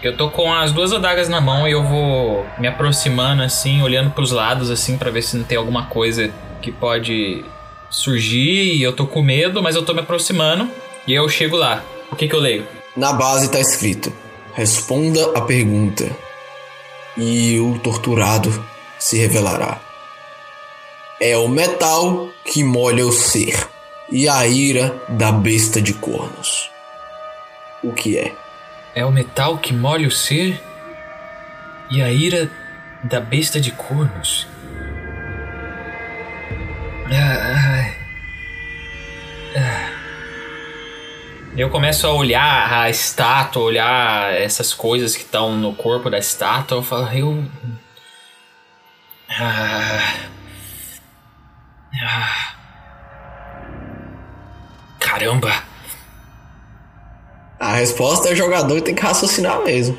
Eu 0.05 0.15
tô 0.15 0.29
com 0.29 0.53
as 0.53 0.71
duas 0.71 0.93
adagas 0.93 1.31
na 1.31 1.41
mão 1.41 1.67
e 1.67 1.73
eu 1.73 1.83
vou 1.83 2.45
me 2.59 2.69
aproximando 2.69 3.43
assim, 3.43 3.81
olhando 3.81 4.11
pros 4.11 4.33
lados 4.33 4.71
assim 4.71 4.99
pra 4.99 5.11
ver 5.11 5.23
se 5.23 5.35
não 5.35 5.45
tem 5.45 5.57
alguma 5.57 5.87
coisa 5.87 6.31
que 6.61 6.71
pode 6.71 7.43
surgir. 7.89 8.75
E 8.75 8.83
eu 8.83 8.93
tô 8.93 9.07
com 9.07 9.23
medo, 9.23 9.63
mas 9.63 9.75
eu 9.75 9.83
tô 9.83 9.95
me 9.95 10.01
aproximando 10.01 10.71
e 11.07 11.15
eu 11.15 11.27
chego 11.27 11.57
lá. 11.57 11.83
O 12.13 12.17
que 12.17 12.29
que 12.29 12.35
eu 12.35 12.41
leio? 12.41 12.69
Na 12.95 13.15
base 13.15 13.51
tá 13.51 13.59
escrito: 13.59 14.13
Responda 14.53 15.39
a 15.39 15.41
pergunta 15.41 16.05
e 17.17 17.59
o 17.59 17.79
torturado 17.79 18.53
se 18.99 19.17
revelará. 19.17 19.81
É 21.19 21.35
o 21.39 21.49
metal 21.49 22.29
que 22.45 22.63
molha 22.63 23.07
o 23.07 23.11
ser 23.11 23.69
e 24.13 24.29
a 24.29 24.47
ira 24.47 24.95
da 25.09 25.33
besta 25.33 25.81
de 25.81 25.95
cornos. 25.95 26.71
O 27.83 27.91
que 27.91 28.19
é? 28.19 28.44
É 28.95 29.05
o 29.05 29.11
metal 29.11 29.59
que 29.59 29.75
molha 29.75 30.07
o 30.07 30.11
ser 30.11 30.63
e 31.91 32.01
a 32.01 32.11
ira 32.11 32.49
da 33.03 33.21
besta 33.21 33.61
de 33.61 33.73
cornos. 33.73 34.47
Eu 41.57 41.71
começo 41.71 42.05
a 42.07 42.13
olhar 42.13 42.73
a 42.73 42.91
estátua, 42.91 43.63
olhar 43.63 44.35
essas 44.35 44.75
coisas 44.75 45.15
que 45.15 45.23
estão 45.23 45.57
no 45.57 45.73
corpo 45.73 46.11
da 46.11 46.19
estátua. 46.19 46.79
Eu 46.79 46.83
falo, 46.83 47.09
eu. 47.13 47.45
Ah. 49.31 50.15
Ah. 52.03 52.55
Caramba! 54.99 55.74
A 57.75 57.77
resposta 57.77 58.29
é 58.29 58.33
o 58.33 58.37
jogador 58.37 58.81
tem 58.83 58.95
que 58.95 59.03
raciocinar 59.03 59.61
mesmo. 59.63 59.99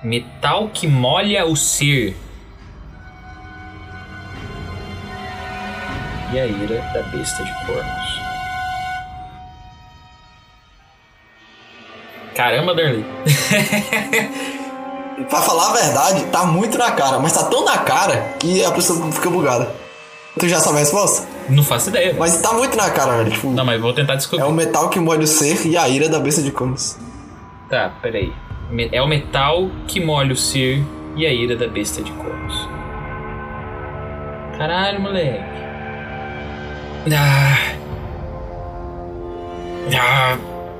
Metal 0.00 0.68
que 0.68 0.86
molha 0.86 1.44
o 1.44 1.56
ser. 1.56 2.16
E 6.32 6.38
a 6.38 6.46
ira 6.46 6.80
da 6.94 7.02
besta 7.02 7.42
de 7.42 7.52
cornos. 7.66 8.20
Caramba, 12.36 12.72
Darley. 12.72 13.04
Pra 15.28 15.42
falar 15.42 15.70
a 15.70 15.72
verdade, 15.72 16.26
tá 16.26 16.44
muito 16.44 16.78
na 16.78 16.92
cara, 16.92 17.18
mas 17.18 17.32
tá 17.32 17.42
tão 17.42 17.64
na 17.64 17.78
cara 17.78 18.36
que 18.38 18.64
a 18.64 18.70
pessoa 18.70 19.10
fica 19.10 19.28
bugada. 19.28 19.74
Tu 20.38 20.48
já 20.48 20.60
sabe 20.60 20.76
a 20.76 20.78
resposta? 20.78 21.39
Não 21.50 21.62
faço 21.62 21.90
ideia. 21.90 22.14
Mas 22.18 22.40
tá 22.40 22.52
muito 22.52 22.76
na 22.76 22.90
cara, 22.90 23.18
velho. 23.18 23.30
Tipo, 23.32 23.50
Não, 23.50 23.64
mas 23.64 23.80
vou 23.80 23.92
tentar 23.92 24.14
é 24.14 24.16
descobrir. 24.16 24.44
o 24.46 24.52
metal 24.52 24.88
que 24.88 24.98
molha 25.00 25.22
o 25.22 25.26
ser 25.26 25.66
e 25.66 25.76
a 25.76 25.88
ira 25.88 26.08
da 26.08 26.18
besta 26.18 26.42
de 26.42 26.50
cornos. 26.50 26.98
Tá, 27.68 27.92
peraí. 28.02 28.32
Me- 28.70 28.88
É 28.92 29.02
o 29.02 29.06
metal 29.08 29.68
que 29.86 30.00
molha 30.00 30.32
o 30.32 30.36
ser 30.36 30.82
e 31.16 31.26
a 31.26 31.32
ira 31.32 31.56
da 31.56 31.66
besta 31.68 32.02
de 32.02 32.12
cornos. 32.12 32.68
Caralho, 34.58 35.00
moleque. 35.00 35.42
Ah. 37.12 37.56
Ah. 39.98 40.36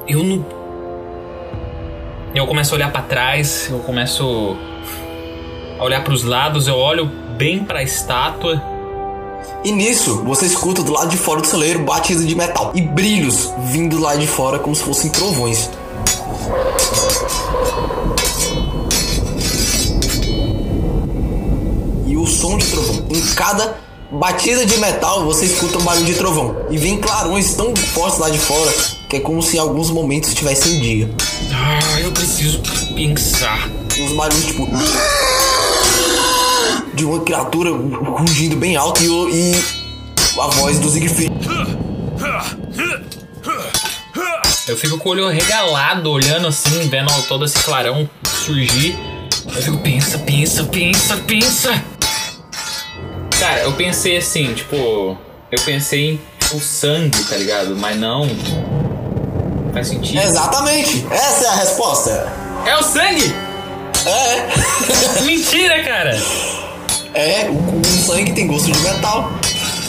Eu 0.07 0.23
não. 0.23 0.45
Eu 2.35 2.47
começo 2.47 2.75
a 2.75 2.77
olhar 2.77 2.93
pra 2.93 3.03
trás, 3.03 3.69
eu 3.71 3.79
começo 3.81 4.57
a 5.79 5.85
olhar 5.85 6.03
pros 6.05 6.23
lados, 6.23 6.69
eu 6.69 6.77
olho 6.77 7.07
bem 7.07 7.65
pra 7.65 7.83
estátua. 7.83 8.63
E 9.63 9.73
nisso, 9.73 10.23
você 10.25 10.47
escuta 10.47 10.83
do 10.83 10.93
lado 10.93 11.09
de 11.09 11.17
fora 11.17 11.41
do 11.41 11.47
celeiro 11.47 11.81
batido 11.81 12.25
de 12.25 12.35
metal 12.35 12.73
e 12.75 12.81
brilhos 12.81 13.53
vindo 13.67 14.01
lá 14.01 14.17
de 14.17 14.27
fora 14.27 14.59
como 14.59 14.75
se 14.75 14.83
fossem 14.83 15.11
trovões. 15.11 15.71
E 22.07 22.17
o 22.17 22.27
som 22.27 22.57
de 22.57 22.67
trovão. 22.67 23.05
Em 23.11 23.21
cada 23.35 23.77
batida 24.11 24.65
de 24.65 24.79
metal, 24.79 25.25
você 25.25 25.45
escuta 25.45 25.79
um 25.79 25.83
barulho 25.83 26.07
de 26.07 26.15
trovão. 26.15 26.57
E 26.71 26.79
vem 26.79 26.99
clarões 26.99 27.55
tão 27.55 27.75
fortes 27.77 28.19
lá 28.19 28.31
de 28.31 28.39
fora 28.39 28.73
que 29.11 29.17
é 29.17 29.21
como 29.21 29.43
se 29.43 29.57
em 29.57 29.61
alguns 29.61 29.91
momentos 29.91 30.31
estivesse 30.31 30.71
em 30.71 30.81
dia. 30.81 31.11
Ah, 31.53 32.01
eu 32.01 32.13
preciso 32.13 32.63
pensar. 32.95 33.69
Uns 34.01 34.13
barulhos 34.13 34.45
tipo. 34.45 34.69
De 37.01 37.07
uma 37.07 37.21
criatura 37.21 37.71
rugindo 37.71 38.57
bem 38.57 38.77
alto 38.77 39.03
e, 39.03 39.07
e 39.07 39.65
a 40.39 40.47
voz 40.49 40.79
do 40.81 40.91
Siegfried. 40.91 41.33
Eu 44.69 44.77
fico 44.77 44.99
com 44.99 45.09
o 45.09 45.13
olho 45.13 45.29
regalado, 45.29 46.11
olhando 46.11 46.47
assim, 46.47 46.91
vendo 46.91 47.11
todo 47.27 47.47
esse 47.47 47.59
clarão 47.61 48.07
surgir. 48.45 48.99
Eu 49.47 49.63
fico, 49.63 49.79
pensa, 49.79 50.19
pensa, 50.19 50.65
pensa, 50.65 51.17
pensa. 51.27 51.85
Cara, 53.39 53.63
eu 53.63 53.73
pensei 53.73 54.19
assim, 54.19 54.53
tipo, 54.53 54.77
eu 54.77 55.61
pensei 55.65 56.11
em 56.11 56.21
o 56.53 56.61
sangue, 56.61 57.25
tá 57.25 57.37
ligado? 57.39 57.75
Mas 57.79 57.97
não. 57.97 58.29
Faz 59.73 59.89
sentido. 59.89 60.21
Exatamente! 60.21 61.07
Essa 61.11 61.45
é 61.47 61.49
a 61.49 61.55
resposta! 61.55 62.33
É 62.67 62.77
o 62.77 62.83
sangue! 62.83 63.35
É, 64.05 65.23
Mentira, 65.25 65.83
cara! 65.83 66.50
É, 67.15 67.49
o, 67.51 67.55
o 67.81 67.85
sangue 68.07 68.33
tem 68.33 68.47
gosto 68.47 68.71
de 68.71 68.79
metal. 68.81 69.31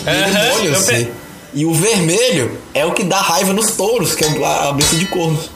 E 0.06 0.10
Aham, 0.10 0.50
molha 0.58 0.76
você. 0.76 1.06
pe- 1.06 1.12
E 1.54 1.66
o 1.66 1.74
vermelho 1.74 2.58
é 2.74 2.86
o 2.86 2.92
que 2.94 3.04
dá 3.04 3.18
raiva 3.22 3.54
nos 3.54 3.72
touros, 3.72 4.16
que 4.16 4.24
é 4.24 4.28
a, 4.46 4.70
a 4.70 4.74
besta 4.74 4.96
de 4.96 5.06
cornos. 5.06 5.50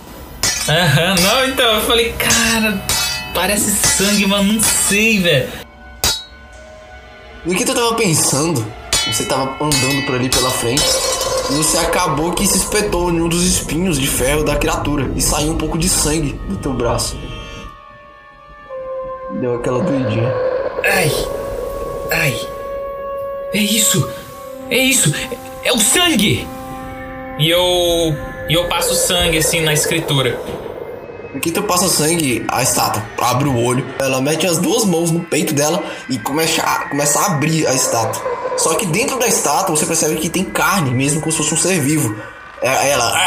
Aham, 0.67 1.15
não, 1.21 1.45
então, 1.47 1.65
eu 1.75 1.81
falei, 1.81 2.11
cara, 2.13 2.81
parece 3.33 3.71
sangue, 3.71 4.25
mas 4.25 4.45
não 4.45 4.61
sei, 4.61 5.19
velho. 5.19 5.49
E 7.45 7.53
o 7.53 7.55
que 7.55 7.63
tu 7.65 7.73
tava 7.75 7.93
pensando? 7.95 8.65
Você 9.07 9.23
tava 9.25 9.55
andando 9.63 10.03
por 10.07 10.15
ali 10.15 10.29
pela 10.29 10.49
frente 10.49 10.81
e 11.51 11.53
você 11.53 11.77
acabou 11.77 12.31
que 12.33 12.47
se 12.47 12.57
espetou 12.57 13.11
em 13.11 13.21
um 13.21 13.29
dos 13.29 13.43
espinhos 13.45 13.99
de 13.99 14.07
ferro 14.07 14.43
da 14.43 14.55
criatura 14.55 15.11
e 15.15 15.21
saiu 15.21 15.51
um 15.51 15.57
pouco 15.57 15.77
de 15.77 15.87
sangue 15.87 16.33
do 16.49 16.57
teu 16.57 16.73
braço. 16.73 17.15
Deu 19.39 19.55
aquela 19.55 19.83
doidinha. 19.83 20.33
Ai, 20.83 21.11
ai, 22.11 22.39
é 23.53 23.59
isso, 23.59 24.09
é 24.69 24.77
isso, 24.77 25.13
é 25.63 25.71
o 25.71 25.79
sangue! 25.79 26.47
E 27.37 27.49
eu, 27.49 28.15
e 28.49 28.53
eu 28.53 28.67
passo 28.67 28.95
sangue 28.95 29.37
assim 29.37 29.61
na 29.61 29.73
escritura. 29.73 30.39
Aqui 31.35 31.51
tu 31.51 31.61
passa 31.63 31.89
sangue, 31.89 32.45
a 32.47 32.63
estátua 32.63 33.03
abre 33.17 33.49
o 33.49 33.61
olho, 33.61 33.85
ela 33.99 34.21
mete 34.21 34.47
as 34.47 34.57
duas 34.57 34.85
mãos 34.85 35.11
no 35.11 35.19
peito 35.19 35.53
dela 35.53 35.83
e 36.09 36.17
começa 36.17 36.61
a, 36.61 36.87
começa 36.87 37.19
a 37.19 37.25
abrir 37.25 37.67
a 37.67 37.73
estátua. 37.73 38.23
Só 38.57 38.75
que 38.75 38.85
dentro 38.85 39.19
da 39.19 39.27
estátua 39.27 39.75
você 39.75 39.85
percebe 39.85 40.15
que 40.15 40.29
tem 40.29 40.45
carne, 40.45 40.91
mesmo 40.91 41.19
como 41.19 41.31
se 41.33 41.37
fosse 41.39 41.53
um 41.53 41.57
ser 41.57 41.81
vivo. 41.81 42.15
É- 42.61 42.91
Ela 42.91 43.19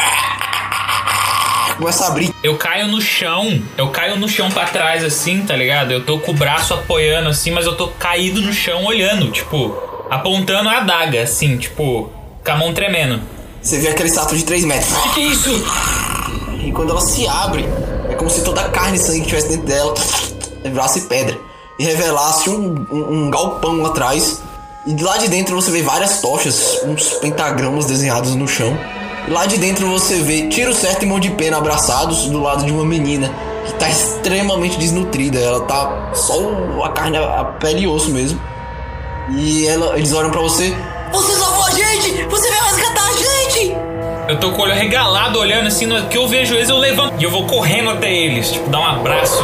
começa 1.78 2.04
a 2.04 2.08
abrir. 2.08 2.34
Eu 2.42 2.56
caio 2.56 2.88
no 2.88 3.00
chão, 3.00 3.62
eu 3.76 3.88
caio 3.88 4.16
no 4.16 4.28
chão 4.28 4.50
pra 4.50 4.66
trás 4.66 5.02
assim, 5.04 5.42
tá 5.46 5.56
ligado? 5.56 5.92
Eu 5.92 6.04
tô 6.04 6.18
com 6.18 6.32
o 6.32 6.34
braço 6.34 6.74
apoiando 6.74 7.28
assim, 7.28 7.50
mas 7.50 7.64
eu 7.64 7.76
tô 7.76 7.88
caído 7.88 8.42
no 8.42 8.52
chão 8.52 8.84
olhando, 8.84 9.30
tipo, 9.30 9.74
apontando 10.10 10.68
a 10.68 10.78
adaga, 10.78 11.22
assim, 11.22 11.56
tipo, 11.56 12.10
com 12.44 12.50
a 12.50 12.56
mão 12.56 12.74
tremendo. 12.74 13.22
Você 13.62 13.78
vê 13.78 13.88
aquela 13.88 14.08
estátua 14.08 14.36
de 14.36 14.44
3 14.44 14.64
metros. 14.64 14.92
O 14.92 15.02
que, 15.02 15.08
que 15.14 15.20
é 15.20 15.24
isso? 15.24 15.50
E 16.64 16.72
quando 16.72 16.90
ela 16.90 17.00
se 17.00 17.26
abre, 17.26 17.64
é 18.10 18.14
como 18.14 18.28
se 18.28 18.42
toda 18.42 18.60
a 18.60 18.68
carne 18.68 18.96
e 18.96 19.00
sangue 19.00 19.20
que 19.20 19.26
tivesse 19.28 19.48
dentro 19.48 19.66
dela 19.66 19.94
virasse 20.64 21.02
pedra. 21.02 21.38
E 21.78 21.84
revelasse 21.84 22.50
um, 22.50 22.86
um, 22.90 23.12
um 23.12 23.30
galpão 23.30 23.80
lá 23.82 23.90
atrás. 23.90 24.42
E 24.86 24.92
de 24.92 25.04
lá 25.04 25.16
de 25.16 25.28
dentro 25.28 25.54
você 25.54 25.70
vê 25.70 25.82
várias 25.82 26.20
tochas, 26.20 26.80
uns 26.84 27.10
pentagramas 27.14 27.86
desenhados 27.86 28.34
no 28.34 28.48
chão. 28.48 28.76
Lá 29.28 29.44
de 29.44 29.58
dentro 29.58 29.86
você 29.88 30.20
vê 30.22 30.48
tiro 30.48 30.72
certo 30.72 31.02
e 31.02 31.06
mão 31.06 31.20
de 31.20 31.30
pena 31.30 31.58
abraçados 31.58 32.26
do 32.26 32.40
lado 32.40 32.64
de 32.64 32.72
uma 32.72 32.84
menina 32.84 33.30
que 33.66 33.74
tá 33.74 33.88
extremamente 33.88 34.78
desnutrida. 34.78 35.38
Ela 35.38 35.60
tá 35.60 36.10
só 36.14 36.34
a 36.82 36.88
carne, 36.90 37.18
a 37.18 37.44
pele 37.60 37.82
e 37.82 37.86
osso 37.86 38.10
mesmo. 38.10 38.40
E 39.30 39.66
ela, 39.66 39.96
eles 39.98 40.12
olham 40.12 40.30
pra 40.30 40.40
você. 40.40 40.74
Você 41.12 41.32
salvou 41.36 41.64
a 41.64 41.70
gente! 41.70 42.24
Você 42.24 42.50
veio 42.50 42.62
resgatar 42.62 43.06
a 43.06 43.12
gente! 43.12 43.76
Eu 44.28 44.40
tô 44.40 44.50
com 44.52 44.62
o 44.62 44.64
olho 44.64 44.74
regalado 44.74 45.38
olhando 45.38 45.66
assim, 45.68 45.86
no 45.86 46.06
que 46.08 46.16
eu 46.16 46.26
vejo 46.26 46.54
eles, 46.54 46.68
eu 46.68 46.78
levanto 46.78 47.14
e 47.18 47.24
eu 47.24 47.30
vou 47.30 47.46
correndo 47.46 47.90
até 47.90 48.10
eles, 48.10 48.50
tipo, 48.52 48.68
dar 48.70 48.80
um 48.80 48.86
abraço. 48.86 49.42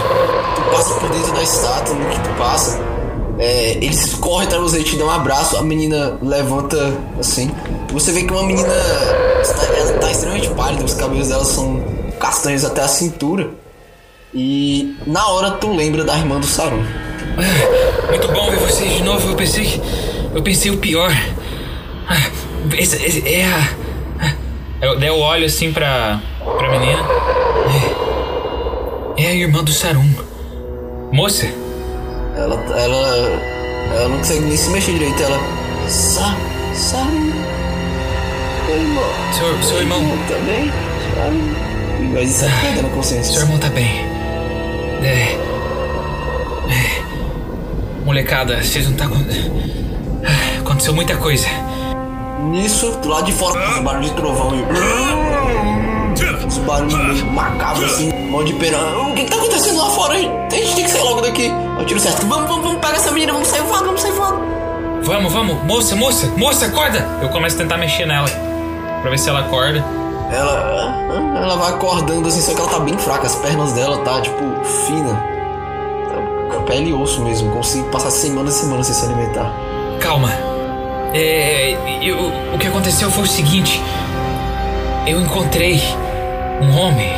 Tu 0.57 0.63
passa 0.71 0.95
por 0.95 1.09
dentro 1.11 1.33
da 1.33 1.43
estátua, 1.43 1.95
no 1.95 2.09
que 2.09 2.21
tu 2.21 2.35
passa, 2.39 2.81
é, 3.39 3.73
eles 3.81 4.15
correm 4.15 4.47
atrás 4.47 4.63
de 4.65 4.71
você 4.71 4.83
te 4.85 4.97
dão 4.97 5.09
um 5.09 5.11
abraço, 5.11 5.57
a 5.57 5.63
menina 5.63 6.19
levanta 6.23 6.93
assim. 7.19 7.51
Você 7.93 8.13
vê 8.13 8.23
que 8.25 8.33
uma 8.33 8.43
menina 8.45 8.69
ela 8.69 9.99
tá 9.99 10.11
extremamente 10.11 10.49
pálida, 10.51 10.85
os 10.85 10.95
cabelos 10.95 11.29
dela 11.29 11.45
são 11.45 11.83
castanhos 12.19 12.65
até 12.65 12.83
a 12.83 12.89
cintura. 12.89 13.51
E 14.33 14.97
na 15.07 15.27
hora 15.29 15.53
tu 15.53 15.73
lembra 15.73 16.03
da 16.05 16.17
irmã 16.19 16.41
do 16.41 16.47
Sarum. 16.47 16.83
Muito 18.09 18.29
bom 18.33 18.51
ver 18.51 18.59
vocês 18.59 18.93
de 18.95 19.03
novo. 19.03 19.29
Eu 19.31 19.37
pensei 19.37 19.65
que. 19.65 19.81
Eu 20.35 20.43
pensei 20.43 20.71
o 20.73 20.79
pior. 20.79 21.13
Ah, 22.09 22.31
esse- 22.77 23.27
é 23.29 23.45
a. 23.47 23.69
ah. 24.21 24.33
Eu, 24.83 24.99
daí 24.99 25.09
eu 25.09 25.19
olho 25.19 25.47
assim 25.47 25.73
pra. 25.73 26.21
pra 26.59 26.71
menina. 26.71 26.99
É, 29.17 29.23
é 29.25 29.27
a 29.29 29.35
irmã 29.35 29.63
do 29.63 29.73
Sarum. 29.73 30.09
Moça, 31.13 31.47
Ela, 32.37 32.55
ela, 32.77 33.17
ela 33.95 34.09
não 34.09 34.19
consegue 34.19 34.41
nem 34.41 34.57
se 34.57 34.71
mexer 34.71 34.93
direito. 34.93 35.23
Ela, 35.23 35.39
Sa, 35.89 36.35
Sarum, 36.75 37.33
meu 38.67 38.77
irmão, 38.77 39.05
seu, 39.33 39.63
seu 39.63 39.79
irmão. 39.81 40.01
também, 40.29 40.73
Sarum. 41.15 41.55
Mas 42.13 42.31
isso 42.31 42.45
é 42.45 42.49
perdendo 42.61 42.87
a 42.87 42.91
consciência. 42.91 43.33
Seu 43.33 43.43
irmão 43.43 43.59
tá 43.59 43.69
bem. 43.69 44.07
É. 45.03 45.39
é. 46.71 47.03
Molecada, 48.05 48.63
vocês 48.63 48.89
não 48.89 48.97
tá. 48.97 49.05
acon- 49.05 49.25
Ah, 50.27 50.59
Aconteceu 50.61 50.95
muita 50.95 51.17
coisa. 51.17 51.47
Nisso, 52.51 52.91
do 53.03 53.09
lado 53.09 53.25
de 53.27 53.33
fora, 53.33 53.59
um 53.79 53.83
barulho 53.85 54.05
de 54.09 54.15
trovão 54.15 54.53
e. 54.55 54.65
Os 56.47 56.59
barulhos 56.59 57.23
macabros 57.23 57.85
assim, 57.93 58.13
mão 58.31 58.45
de 58.45 58.53
pena. 58.55 58.79
O 58.99 59.15
que, 59.15 59.25
que 59.25 59.31
tá 59.31 59.37
acontecendo 59.37 59.79
lá 59.79 59.91
fora 59.91 60.15
aí? 60.15 60.27
A 60.53 60.55
gente 60.55 60.75
tem 60.75 60.85
que 60.85 60.91
sair 60.91 61.03
logo 61.03 61.21
daqui. 61.23 61.51
Eu 61.79 61.85
tiro 61.87 62.01
certo. 62.01 62.27
Vamos, 62.27 62.49
vamos, 62.49 62.65
vamos 62.65 62.81
pegar 62.81 62.97
essa 62.97 63.11
menina, 63.11 63.33
vamos 63.33 63.49
sair 63.49 63.63
voando, 63.63 63.87
vamos 63.87 64.01
sair 64.01 64.13
voando. 64.13 64.45
Vamos, 65.03 65.33
vamos, 65.33 65.63
moça, 65.65 65.95
moça, 65.97 66.27
moça, 66.37 66.67
acorda! 66.67 67.07
Eu 67.21 67.29
começo 67.29 67.57
a 67.57 67.59
tentar 67.59 67.77
mexer 67.77 68.07
nela. 68.07 68.29
Pra 69.03 69.11
ver 69.11 69.19
se 69.19 69.29
ela 69.29 69.41
acorda. 69.41 69.85
Ela. 70.33 70.95
Ela 71.37 71.57
vai 71.57 71.75
acordando 71.75 72.27
assim, 72.29 72.41
só 72.41 72.55
que 72.55 72.61
ela 72.61 72.71
tá 72.71 72.79
bem 72.81 72.97
fraca. 72.97 73.27
As 73.27 73.35
pernas 73.37 73.73
dela 73.75 73.99
tá, 73.99 74.21
tipo, 74.23 74.43
fina. 74.87 75.15
Tá, 76.51 76.61
pele 76.67 76.89
e 76.91 76.95
osso 76.95 77.21
mesmo. 77.21 77.51
Como 77.51 77.63
se 77.63 77.83
passasse 77.85 78.27
semanas 78.29 78.57
e 78.57 78.61
semanas 78.61 78.87
sem 78.87 78.95
se 78.97 79.05
alimentar. 79.05 79.53
Calma. 80.01 80.31
É. 81.13 81.77
eu- 82.03 82.33
o 82.55 82.59
que 82.59 82.67
aconteceu 82.67 83.11
foi 83.11 83.25
o 83.25 83.27
seguinte. 83.27 83.83
Eu 85.07 85.21
encontrei 85.21 85.83
um 86.63 86.79
homem. 86.79 87.13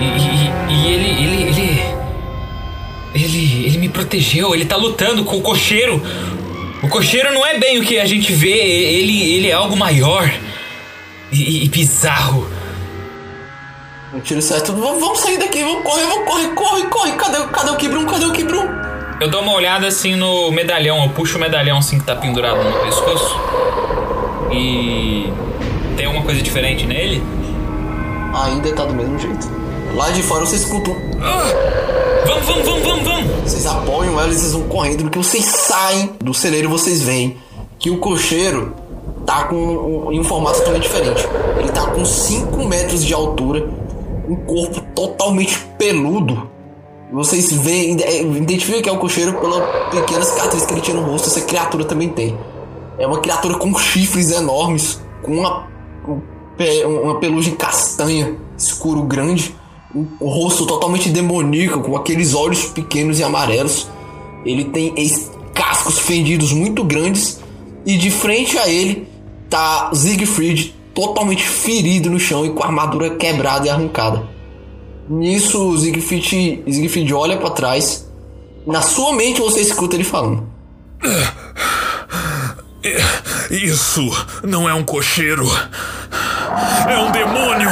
E, 0.00 0.04
e- 0.04 0.52
e 0.70 0.86
ele, 0.92 1.24
ele. 1.24 1.42
ele. 1.60 1.95
Ele. 3.16 3.66
Ele 3.66 3.78
me 3.78 3.88
protegeu. 3.88 4.54
Ele 4.54 4.64
tá 4.64 4.76
lutando 4.76 5.24
com 5.24 5.36
o 5.36 5.42
cocheiro. 5.42 6.02
O 6.82 6.88
cocheiro 6.88 7.32
não 7.32 7.44
é 7.44 7.58
bem 7.58 7.78
o 7.78 7.84
que 7.84 7.98
a 7.98 8.06
gente 8.06 8.32
vê. 8.32 8.48
Ele, 8.48 9.34
ele 9.34 9.48
é 9.48 9.52
algo 9.52 9.76
maior. 9.76 10.30
E, 11.32 11.64
e 11.64 11.68
bizarro. 11.68 12.48
Eu 14.12 14.20
tiro 14.20 14.40
certo. 14.40 14.72
Vamos, 14.72 15.00
vamos 15.00 15.18
sair 15.18 15.38
daqui, 15.38 15.62
vamos 15.62 15.82
correr, 15.82 16.04
vamos 16.04 16.28
correr, 16.28 16.48
corre, 16.54 16.82
corre. 16.84 17.12
Cadê, 17.12 17.46
cadê 17.48 17.70
o 17.70 17.76
Kibrum? 17.76 18.06
Cadê 18.06 18.24
o 18.26 18.32
Kibrum? 18.32 18.66
Eu 19.20 19.28
dou 19.28 19.40
uma 19.40 19.54
olhada 19.54 19.86
assim 19.86 20.14
no 20.14 20.50
medalhão, 20.52 21.02
eu 21.02 21.08
puxo 21.10 21.38
o 21.38 21.40
medalhão 21.40 21.78
assim 21.78 21.98
que 21.98 22.04
tá 22.04 22.14
pendurado 22.14 22.62
no 22.62 22.80
pescoço. 22.80 23.34
E. 24.52 25.30
Tem 25.96 26.04
alguma 26.04 26.24
coisa 26.24 26.42
diferente 26.42 26.86
nele? 26.86 27.22
Ainda 28.34 28.72
tá 28.74 28.84
do 28.84 28.94
mesmo 28.94 29.18
jeito. 29.18 29.65
Lá 29.94 30.10
de 30.10 30.22
fora 30.22 30.44
vocês 30.44 30.62
escutam. 30.62 30.94
Vamos, 32.26 32.46
vamos, 32.46 32.64
vamos, 32.66 32.82
vamos, 32.82 33.04
vamos! 33.04 33.30
Vocês 33.44 33.66
apoiam 33.66 34.20
ela 34.20 34.28
e 34.28 34.34
vocês 34.34 34.52
vão 34.52 34.62
correndo. 34.64 35.04
No 35.04 35.10
que 35.10 35.18
vocês 35.18 35.44
saem 35.44 36.12
do 36.22 36.34
celeiro, 36.34 36.68
vocês 36.68 37.02
veem 37.02 37.36
que 37.78 37.90
o 37.90 37.98
cocheiro 37.98 38.74
tá 39.24 39.44
com 39.44 39.56
um, 39.56 40.12
em 40.12 40.20
um 40.20 40.24
formato 40.24 40.58
totalmente 40.58 40.82
diferente. 40.82 41.26
Ele 41.58 41.68
tá 41.70 41.86
com 41.86 42.04
5 42.04 42.64
metros 42.64 43.04
de 43.04 43.14
altura, 43.14 43.68
um 44.28 44.36
corpo 44.36 44.80
totalmente 44.94 45.58
peludo. 45.78 46.50
Vocês 47.12 47.52
veem, 47.52 47.96
é, 48.02 48.22
identificam 48.22 48.82
que 48.82 48.88
é 48.88 48.92
o 48.92 48.98
cocheiro 48.98 49.34
pela 49.34 49.60
pequena 49.90 50.22
cicatriz 50.22 50.66
que 50.66 50.74
ele 50.74 50.80
tinha 50.80 50.96
no 50.96 51.08
rosto. 51.08 51.28
Essa 51.28 51.40
criatura 51.42 51.84
também 51.84 52.08
tem. 52.08 52.36
É 52.98 53.06
uma 53.06 53.20
criatura 53.20 53.56
com 53.58 53.76
chifres 53.78 54.30
enormes, 54.30 55.00
com 55.22 55.32
uma, 55.32 55.68
um 56.08 56.20
uma 57.02 57.18
pelugem 57.20 57.54
castanha, 57.54 58.34
escuro 58.56 59.02
grande, 59.02 59.54
um 60.20 60.28
rosto 60.28 60.66
totalmente 60.66 61.08
demoníaco, 61.08 61.80
com 61.80 61.96
aqueles 61.96 62.34
olhos 62.34 62.66
pequenos 62.66 63.18
e 63.18 63.24
amarelos. 63.24 63.88
Ele 64.44 64.64
tem 64.64 64.94
cascos 65.54 65.98
fendidos 65.98 66.52
muito 66.52 66.84
grandes 66.84 67.40
e 67.84 67.96
de 67.96 68.10
frente 68.10 68.58
a 68.58 68.68
ele 68.68 69.08
tá 69.48 69.90
Siegfried 69.94 70.74
totalmente 70.94 71.42
ferido 71.42 72.10
no 72.10 72.18
chão 72.18 72.44
e 72.44 72.50
com 72.50 72.62
a 72.62 72.66
armadura 72.66 73.16
quebrada 73.16 73.66
e 73.66 73.70
arrancada. 73.70 74.22
Nisso, 75.08 75.70
o 75.70 75.78
Siegfried, 75.78 76.64
Siegfried 76.68 77.14
olha 77.14 77.36
pra 77.36 77.50
trás. 77.50 78.10
Na 78.66 78.82
sua 78.82 79.12
mente 79.12 79.40
você 79.40 79.60
escuta 79.60 79.94
ele 79.94 80.04
falando. 80.04 80.46
Isso 83.50 84.02
não 84.42 84.68
é 84.68 84.74
um 84.74 84.82
cocheiro. 84.82 85.46
É 86.88 86.98
um 86.98 87.12
demônio. 87.12 87.70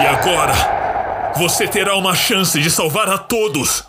E 0.00 0.06
agora, 0.06 0.52
você 1.36 1.66
terá 1.66 1.96
uma 1.96 2.14
chance 2.14 2.60
de 2.60 2.70
salvar 2.70 3.08
a 3.08 3.18
todos. 3.18 3.84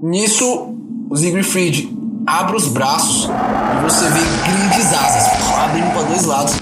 Nisso, 0.00 0.74
o 1.10 1.16
Siegfried 1.16 1.96
abre 2.26 2.56
os 2.56 2.68
braços 2.68 3.24
e 3.28 3.82
você 3.82 4.08
vê 4.10 4.20
grandes 4.46 4.92
asas 4.92 5.58
abrindo 5.58 5.92
para 5.92 6.02
dois 6.02 6.24
lados. 6.24 6.54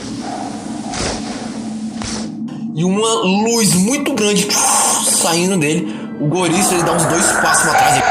E 2.75 2.85
uma 2.85 3.15
luz 3.23 3.75
muito 3.75 4.13
grande 4.15 4.47
saindo 4.53 5.59
dele. 5.59 5.95
O 6.21 6.29
Goriço 6.29 6.75
ele 6.75 6.83
dá 6.83 6.93
uns 6.93 7.05
dois 7.05 7.27
passos 7.33 7.71
pra 7.71 7.75
trás 7.75 8.03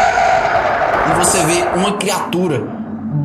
e 1.07 1.13
você 1.17 1.43
vê 1.43 1.63
uma 1.75 1.93
criatura 1.93 2.59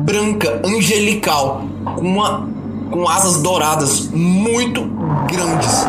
branca, 0.05 0.61
angelical, 0.65 1.63
com 1.95 2.01
uma 2.01 2.49
com 2.91 3.07
asas 3.07 3.41
douradas 3.41 4.09
muito 4.09 4.81
grandes. 5.31 5.87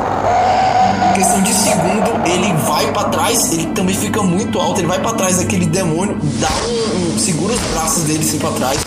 Em 1.10 1.14
questão 1.14 1.42
de 1.42 1.52
segundo, 1.52 2.26
ele 2.26 2.52
vai 2.64 2.90
pra 2.92 3.04
trás, 3.04 3.52
ele 3.52 3.66
também 3.66 3.94
fica 3.94 4.22
muito 4.22 4.58
alto, 4.58 4.80
ele 4.80 4.86
vai 4.86 5.00
pra 5.00 5.12
trás 5.12 5.36
daquele 5.38 5.66
demônio, 5.66 6.16
dá 6.40 6.48
um, 6.66 7.14
um 7.14 7.18
segura 7.18 7.52
os 7.52 7.60
braços 7.74 8.04
dele 8.04 8.24
assim 8.24 8.38
pra 8.38 8.50
trás, 8.52 8.78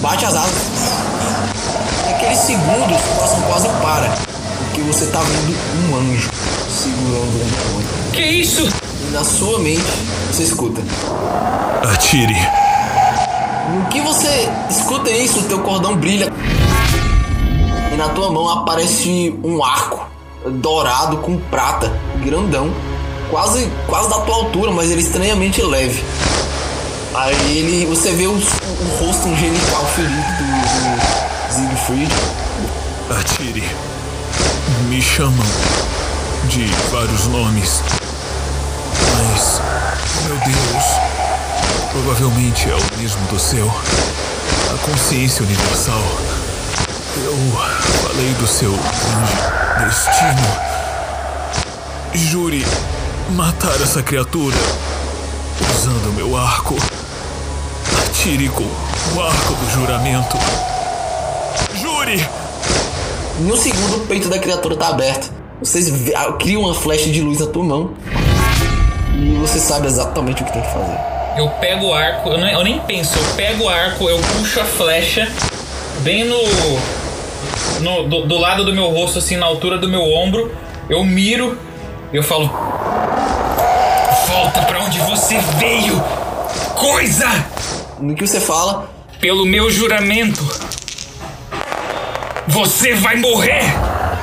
bate 0.00 0.24
as 0.24 0.34
asas. 0.34 0.62
Naquele 2.06 2.36
segundo, 2.36 2.94
o 2.94 3.14
coração 3.16 3.40
quase 3.42 3.68
para, 3.82 4.08
porque 4.64 4.80
você 4.82 5.06
tá 5.06 5.20
vendo 5.20 5.56
um 5.90 5.96
anjo 5.96 6.30
segurando 6.70 7.28
o 7.28 7.38
demônio. 7.38 7.88
Que 8.12 8.22
isso? 8.22 8.66
E 9.08 9.12
na 9.12 9.24
sua 9.24 9.58
mente, 9.58 9.84
você 10.30 10.44
escuta. 10.44 10.80
Atire. 11.92 12.36
No 13.74 13.84
que 13.86 14.00
você 14.00 14.48
escuta 14.70 15.10
isso, 15.10 15.40
o 15.40 15.42
teu 15.42 15.58
cordão 15.58 15.96
brilha. 15.96 16.32
Na 17.96 18.10
tua 18.10 18.30
mão 18.30 18.46
aparece 18.46 19.34
um 19.42 19.64
arco 19.64 20.06
dourado 20.46 21.16
com 21.18 21.38
prata, 21.38 21.90
grandão, 22.22 22.70
quase 23.30 23.70
quase 23.86 24.10
da 24.10 24.20
tua 24.20 24.34
altura, 24.34 24.70
mas 24.70 24.90
ele 24.90 25.00
é 25.00 25.04
estranhamente 25.04 25.62
leve. 25.62 26.04
Aí 27.14 27.56
ele, 27.56 27.86
você 27.86 28.12
vê 28.12 28.26
o, 28.26 28.32
o 28.32 28.98
rosto 29.00 29.28
angelical 29.28 29.86
ferido 29.86 30.12
do, 30.12 30.44
do 31.46 31.54
Siegfried. 31.54 32.12
Atire. 33.18 33.64
Me 34.90 35.00
chamam 35.00 35.46
de 36.50 36.66
vários 36.90 37.26
nomes. 37.28 37.82
Mas, 39.16 39.62
meu 40.26 40.36
Deus, 40.36 40.84
provavelmente 41.92 42.68
é 42.68 42.74
o 42.74 42.98
mesmo 43.00 43.22
do 43.28 43.38
seu. 43.38 43.66
A 43.66 44.90
consciência 44.90 45.42
universal. 45.42 46.02
Eu 47.24 47.36
falei 48.08 48.32
do 48.34 48.46
seu 48.46 48.70
grande 48.72 49.86
destino. 49.86 50.46
Jure 52.14 52.64
matar 53.30 53.74
essa 53.82 54.02
criatura 54.02 54.56
usando 55.74 56.12
meu 56.14 56.36
arco. 56.36 56.76
Atire 58.06 58.48
com 58.48 58.64
o 58.64 59.22
arco 59.22 59.54
do 59.54 59.70
juramento. 59.72 60.36
Jure! 61.80 62.28
No 63.40 63.56
segundo, 63.56 63.96
o 63.98 64.06
peito 64.06 64.28
da 64.28 64.38
criatura 64.38 64.76
tá 64.76 64.88
aberto. 64.88 65.30
Vocês 65.60 65.90
ah, 66.14 66.32
criam 66.32 66.62
uma 66.62 66.74
flecha 66.74 67.10
de 67.10 67.20
luz 67.22 67.40
na 67.40 67.46
tua 67.46 67.64
mão. 67.64 67.90
E 69.14 69.36
você 69.40 69.58
sabe 69.58 69.86
exatamente 69.86 70.42
o 70.42 70.44
que 70.46 70.52
tem 70.52 70.62
que 70.62 70.72
fazer. 70.72 70.98
Eu 71.38 71.48
pego 71.60 71.86
o 71.86 71.94
arco, 71.94 72.30
eu, 72.30 72.38
nem- 72.38 72.52
eu 72.52 72.64
nem 72.64 72.78
penso, 72.80 73.18
eu 73.18 73.24
pego 73.36 73.64
o 73.64 73.68
arco, 73.68 74.08
eu 74.08 74.18
puxo 74.18 74.58
a 74.60 74.64
flecha 74.64 75.30
bem 76.00 76.24
no. 76.24 76.36
No 77.80 78.08
do, 78.08 78.26
do 78.26 78.38
lado 78.38 78.64
do 78.64 78.72
meu 78.72 78.90
rosto, 78.90 79.18
assim, 79.18 79.36
na 79.36 79.46
altura 79.46 79.78
do 79.78 79.88
meu 79.88 80.02
ombro. 80.02 80.54
Eu 80.88 81.04
miro 81.04 81.58
e 82.12 82.16
eu 82.16 82.22
falo. 82.22 82.48
Volta 84.26 84.62
pra 84.62 84.80
onde 84.80 84.98
você 85.00 85.38
veio! 85.58 86.02
Coisa! 86.74 87.26
No 87.98 88.14
que 88.14 88.26
você 88.26 88.40
fala, 88.40 88.90
Pelo 89.20 89.46
meu 89.46 89.70
juramento! 89.70 90.44
Você 92.48 92.94
vai 92.94 93.16
morrer! 93.16 93.62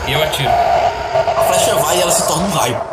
E 0.07 0.13
eu 0.13 0.23
atiro. 0.23 0.49
a 0.49 1.43
flecha 1.47 1.75
vai 1.75 1.97
e 1.97 2.01
ela 2.01 2.12
se 2.12 2.27
torna 2.27 2.45
um 2.45 2.51
raio. 2.51 2.92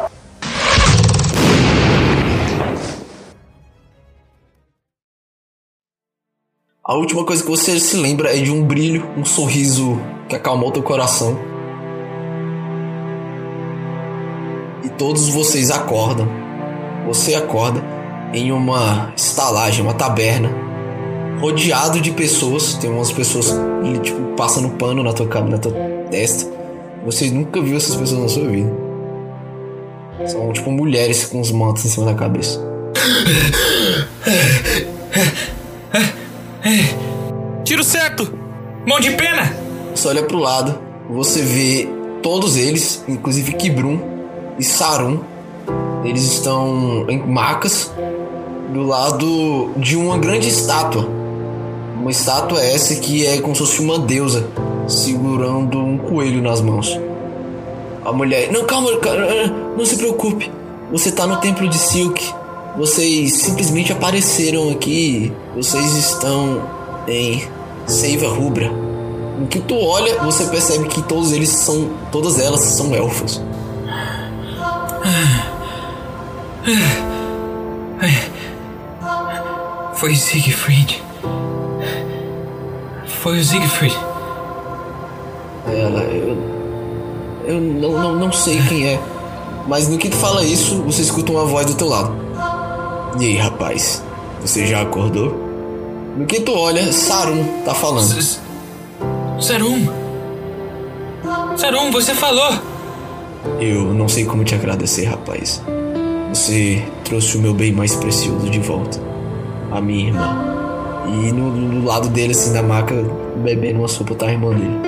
A 6.91 6.95
última 6.97 7.25
coisa 7.25 7.41
que 7.41 7.49
você 7.49 7.79
se 7.79 7.97
lembra 7.97 8.37
é 8.37 8.43
de 8.43 8.51
um 8.51 8.65
brilho, 8.65 9.09
um 9.17 9.25
sorriso 9.25 9.97
que 10.29 10.35
acalmou 10.35 10.73
teu 10.73 10.83
coração. 10.83 11.39
E 14.83 14.89
todos 14.89 15.29
vocês 15.29 15.71
acordam. 15.71 16.27
Você 17.07 17.37
acorda 17.37 17.81
em 18.35 18.51
uma 18.51 19.13
estalagem, 19.17 19.85
uma 19.85 19.95
taberna, 19.95 20.51
rodeado 21.41 22.01
de 22.01 22.11
pessoas. 22.11 22.75
Tem 22.75 22.91
umas 22.91 23.13
pessoas 23.13 23.55
tipo 24.03 24.21
passando 24.37 24.71
pano 24.71 25.05
na 25.05 25.13
tua 25.13 25.29
cabeça, 25.29 25.53
na 25.53 25.59
tua 25.59 25.73
testa. 26.11 26.51
Você 27.07 27.31
nunca 27.31 27.63
viu 27.63 27.77
essas 27.77 27.95
pessoas 27.95 28.21
na 28.21 28.29
sua 28.29 28.49
vida. 28.49 28.73
São 30.27 30.53
tipo 30.53 30.73
mulheres 30.73 31.25
com 31.25 31.41
os 31.41 31.53
mantos 31.53 31.85
em 31.85 31.89
cima 31.89 32.07
da 32.07 32.15
cabeça. 32.15 32.61
Tiro 37.81 37.93
certo! 37.93 38.31
Mão 38.87 39.01
de 39.01 39.13
pena! 39.13 39.57
Você 39.95 40.07
olha 40.07 40.23
pro 40.23 40.39
lado, 40.39 40.79
você 41.09 41.41
vê 41.41 41.89
todos 42.23 42.59
eles, 42.59 43.03
inclusive 43.09 43.55
Kibrum 43.55 43.99
e 44.59 44.63
Sarum. 44.63 45.21
Eles 46.05 46.25
estão 46.25 47.07
em 47.09 47.19
macas 47.19 47.91
do 48.71 48.83
lado 48.83 49.71
de 49.79 49.97
uma 49.97 50.19
grande 50.19 50.47
estátua. 50.47 51.09
Uma 51.99 52.11
estátua 52.11 52.61
essa 52.61 52.97
que 52.97 53.27
é 53.27 53.41
como 53.41 53.55
se 53.55 53.63
fosse 53.63 53.81
uma 53.81 53.99
deusa 53.99 54.47
segurando 54.87 55.79
um 55.79 55.97
coelho 55.97 56.43
nas 56.43 56.61
mãos. 56.61 57.01
A 58.05 58.13
mulher, 58.13 58.53
não, 58.53 58.67
calma, 58.67 58.95
calma, 58.99 59.25
não 59.75 59.87
se 59.87 59.97
preocupe. 59.97 60.53
Você 60.93 61.11
tá 61.11 61.27
no 61.27 61.39
templo 61.39 61.67
de 61.67 61.79
Silk. 61.79 62.23
Vocês 62.77 63.33
simplesmente 63.33 63.91
apareceram 63.91 64.69
aqui. 64.69 65.33
Vocês 65.57 65.97
estão 65.97 66.61
em 67.09 67.43
Seiva 67.91 68.29
Rubra. 68.29 68.71
No 69.39 69.47
que 69.47 69.59
tu 69.61 69.75
olha, 69.75 70.23
você 70.23 70.45
percebe 70.47 70.87
que 70.89 71.03
todos 71.03 71.33
eles 71.33 71.49
são. 71.49 71.91
Todas 72.13 72.39
elas 72.39 72.61
são 72.61 72.95
elfos. 72.95 73.43
Foi 79.95 80.15
Siegfried. 80.15 81.03
Foi 83.07 83.39
o 83.39 83.45
Siegfried. 83.45 83.99
Ela, 85.67 86.03
eu. 86.05 86.51
Eu 87.45 87.61
não, 87.61 87.93
não, 87.93 88.17
não 88.17 88.33
sei 88.33 88.63
quem 88.69 88.87
é. 88.87 89.01
Mas 89.67 89.89
no 89.89 89.99
que 89.99 90.09
tu 90.09 90.17
fala 90.17 90.45
isso, 90.45 90.83
você 90.83 91.03
escuta 91.03 91.33
uma 91.33 91.45
voz 91.45 91.67
do 91.67 91.75
teu 91.75 91.89
lado. 91.89 92.15
E 93.19 93.27
aí, 93.27 93.37
rapaz? 93.37 94.03
Você 94.41 94.67
já 94.67 94.83
acordou? 94.83 95.50
No 96.21 96.27
que 96.27 96.41
tu 96.41 96.53
olha, 96.55 96.93
Sarum 96.93 97.63
tá 97.65 97.75
falando. 97.75 98.19
S- 98.19 98.39
Sarum! 99.41 99.87
Sarum, 101.57 101.91
você 101.91 102.15
falou! 102.15 102.53
Eu 103.59 103.95
não 103.95 104.07
sei 104.09 104.25
como 104.27 104.45
te 104.45 104.55
agradecer, 104.55 105.07
rapaz. 105.07 105.63
Você 106.29 106.85
trouxe 107.05 107.37
o 107.39 107.41
meu 107.41 107.55
bem 107.55 107.73
mais 107.73 107.95
precioso 107.97 108.51
de 108.51 108.59
volta. 108.59 109.01
A 109.73 109.81
minha 109.81 110.09
irmã. 110.09 110.37
E 111.07 111.33
no, 111.33 111.51
no 111.51 111.87
lado 111.87 112.09
dele, 112.11 112.33
assim, 112.33 112.53
da 112.53 112.63
maca, 112.63 112.95
bebendo 113.39 113.79
uma 113.79 113.89
sopa, 113.89 114.15
tá 114.15 114.27
a 114.27 114.33
irmã 114.33 114.51
dele. 114.51 114.79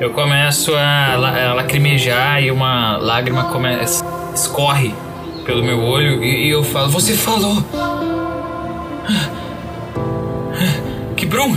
Eu 0.00 0.10
começo 0.12 0.72
a, 0.74 1.16
la- 1.16 1.50
a 1.50 1.54
lacrimejar 1.54 2.42
e 2.42 2.50
uma 2.50 2.96
lágrima 2.96 3.44
começa, 3.44 4.02
escorre 4.34 4.94
pelo 5.44 5.62
meu 5.62 5.80
olho 5.82 6.22
e, 6.24 6.46
e 6.46 6.50
eu 6.50 6.62
falo: 6.64 6.88
Você 6.90 7.12
falou! 7.14 7.56
Brum! 11.28 11.56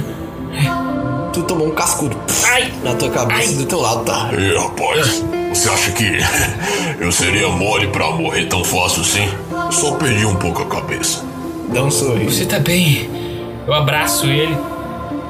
Tu 1.31 1.41
tomou 1.43 1.67
um 1.67 1.71
cascudo 1.71 2.17
Ai! 2.45 2.71
na 2.83 2.93
tua 2.93 3.09
cabeça 3.09 3.39
Ai. 3.39 3.53
e 3.53 3.55
do 3.55 3.65
teu 3.65 3.79
lado, 3.79 4.03
tá? 4.03 4.29
Ei, 4.37 4.57
rapaz, 4.57 5.23
você 5.53 5.69
acha 5.69 5.91
que 5.91 6.17
eu 6.99 7.11
seria 7.11 7.47
mole 7.47 7.87
pra 7.87 8.11
morrer 8.11 8.47
tão 8.47 8.63
fácil 8.63 9.01
assim? 9.01 9.29
Só 9.71 9.93
perdi 9.95 10.25
um 10.25 10.35
pouco 10.35 10.63
a 10.63 10.65
cabeça. 10.65 11.23
Dá 11.73 11.83
um 11.83 11.89
sorriso. 11.89 12.35
Você 12.35 12.45
tá 12.45 12.59
bem? 12.59 13.09
Eu 13.65 13.73
abraço 13.73 14.25
ele. 14.25 14.57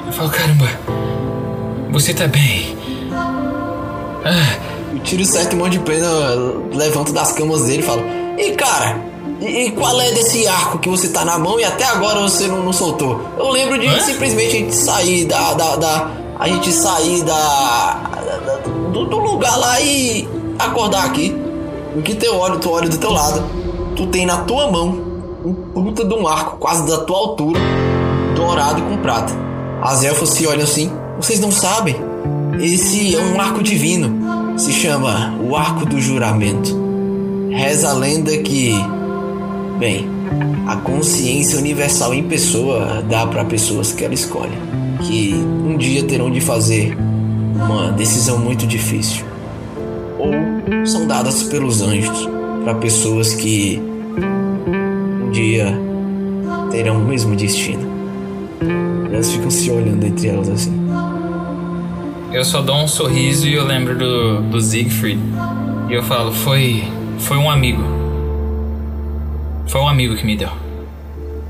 Eu 0.06 0.12
falo: 0.12 0.30
Caramba, 0.30 0.68
você 1.92 2.12
tá 2.12 2.26
bem. 2.26 2.76
Eu 4.92 4.98
tiro 5.00 5.24
certo 5.24 5.54
um 5.54 5.60
monte 5.60 5.72
de 5.72 5.78
pena, 5.80 6.08
levanto 6.72 7.12
das 7.12 7.30
camas 7.30 7.62
dele 7.62 7.78
e 7.78 7.82
falo: 7.82 8.02
E 8.36 8.50
cara, 8.56 8.98
e, 9.40 9.66
e 9.66 9.70
qual 9.72 10.00
é 10.00 10.10
desse 10.12 10.46
arco 10.46 10.78
que 10.78 10.88
você 10.88 11.08
tá 11.08 11.24
na 11.24 11.38
mão 11.38 11.58
e 11.58 11.64
até 11.64 11.84
agora 11.84 12.20
você 12.20 12.46
não, 12.48 12.62
não 12.62 12.72
soltou? 12.72 13.20
Eu 13.38 13.50
lembro 13.50 13.78
de 13.78 13.86
Hã? 13.86 14.00
simplesmente 14.00 14.48
a 14.56 14.58
gente 14.60 14.74
sair 14.74 15.24
da. 15.24 15.54
da, 15.54 15.76
da- 15.76 16.10
a 16.38 16.48
gente 16.48 16.72
sair 16.72 17.22
da. 17.22 17.34
da- 17.34 18.56
do, 18.92 19.04
do 19.06 19.18
lugar 19.18 19.56
lá 19.58 19.80
e 19.80 20.28
acordar 20.58 21.04
aqui. 21.06 21.34
No 21.94 22.02
que 22.02 22.14
teu 22.14 22.34
olho, 22.36 22.58
tu 22.58 22.70
olha 22.70 22.88
do 22.88 22.96
teu 22.98 23.12
lado, 23.12 23.44
tu 23.96 24.06
tem 24.06 24.24
na 24.26 24.38
tua 24.38 24.70
mão 24.70 25.12
um 25.44 25.52
puta 25.54 26.04
de 26.04 26.14
um 26.14 26.26
arco, 26.26 26.56
quase 26.58 26.86
da 26.86 26.98
tua 26.98 27.18
altura, 27.18 27.60
dourado 28.34 28.80
com 28.82 28.96
prata. 28.98 29.32
As 29.82 30.02
elfas 30.04 30.30
se 30.30 30.46
olham 30.46 30.62
assim, 30.64 30.90
vocês 31.18 31.38
não 31.40 31.50
sabem. 31.50 31.96
Esse 32.60 33.14
é 33.14 33.18
um 33.20 33.40
arco 33.40 33.62
divino. 33.62 34.58
Se 34.58 34.72
chama 34.72 35.34
o 35.42 35.56
Arco 35.56 35.84
do 35.86 36.00
Juramento. 36.00 36.80
Reza 37.50 37.90
a 37.90 37.92
lenda 37.92 38.36
que 38.38 38.72
Bem, 39.82 40.06
a 40.68 40.76
consciência 40.76 41.58
universal 41.58 42.14
em 42.14 42.22
pessoa 42.22 43.02
dá 43.02 43.26
para 43.26 43.44
pessoas 43.44 43.92
que 43.92 44.04
ela 44.04 44.14
escolhe, 44.14 44.56
que 45.00 45.34
um 45.34 45.76
dia 45.76 46.04
terão 46.04 46.30
de 46.30 46.40
fazer 46.40 46.96
uma 47.56 47.90
decisão 47.90 48.38
muito 48.38 48.64
difícil, 48.64 49.24
ou 50.20 50.86
são 50.86 51.04
dadas 51.08 51.42
pelos 51.42 51.82
anjos 51.82 52.28
para 52.62 52.76
pessoas 52.76 53.34
que 53.34 53.82
um 55.20 55.32
dia 55.32 55.76
terão 56.70 56.98
o 56.98 57.04
mesmo 57.04 57.34
destino. 57.34 57.84
Elas 59.12 59.32
ficam 59.32 59.50
se 59.50 59.68
olhando 59.68 60.06
entre 60.06 60.28
elas 60.28 60.48
assim. 60.48 60.80
Eu 62.32 62.44
só 62.44 62.62
dou 62.62 62.76
um 62.76 62.86
sorriso 62.86 63.48
e 63.48 63.54
eu 63.54 63.64
lembro 63.64 63.98
do, 63.98 64.42
do 64.42 64.60
Siegfried. 64.60 65.18
E 65.90 65.94
eu 65.94 66.04
falo, 66.04 66.30
foi. 66.32 66.84
Foi 67.18 67.36
um 67.36 67.50
amigo. 67.50 68.01
Foi 69.66 69.80
um 69.80 69.88
amigo 69.88 70.16
que 70.16 70.24
me 70.24 70.36
deu. 70.36 70.50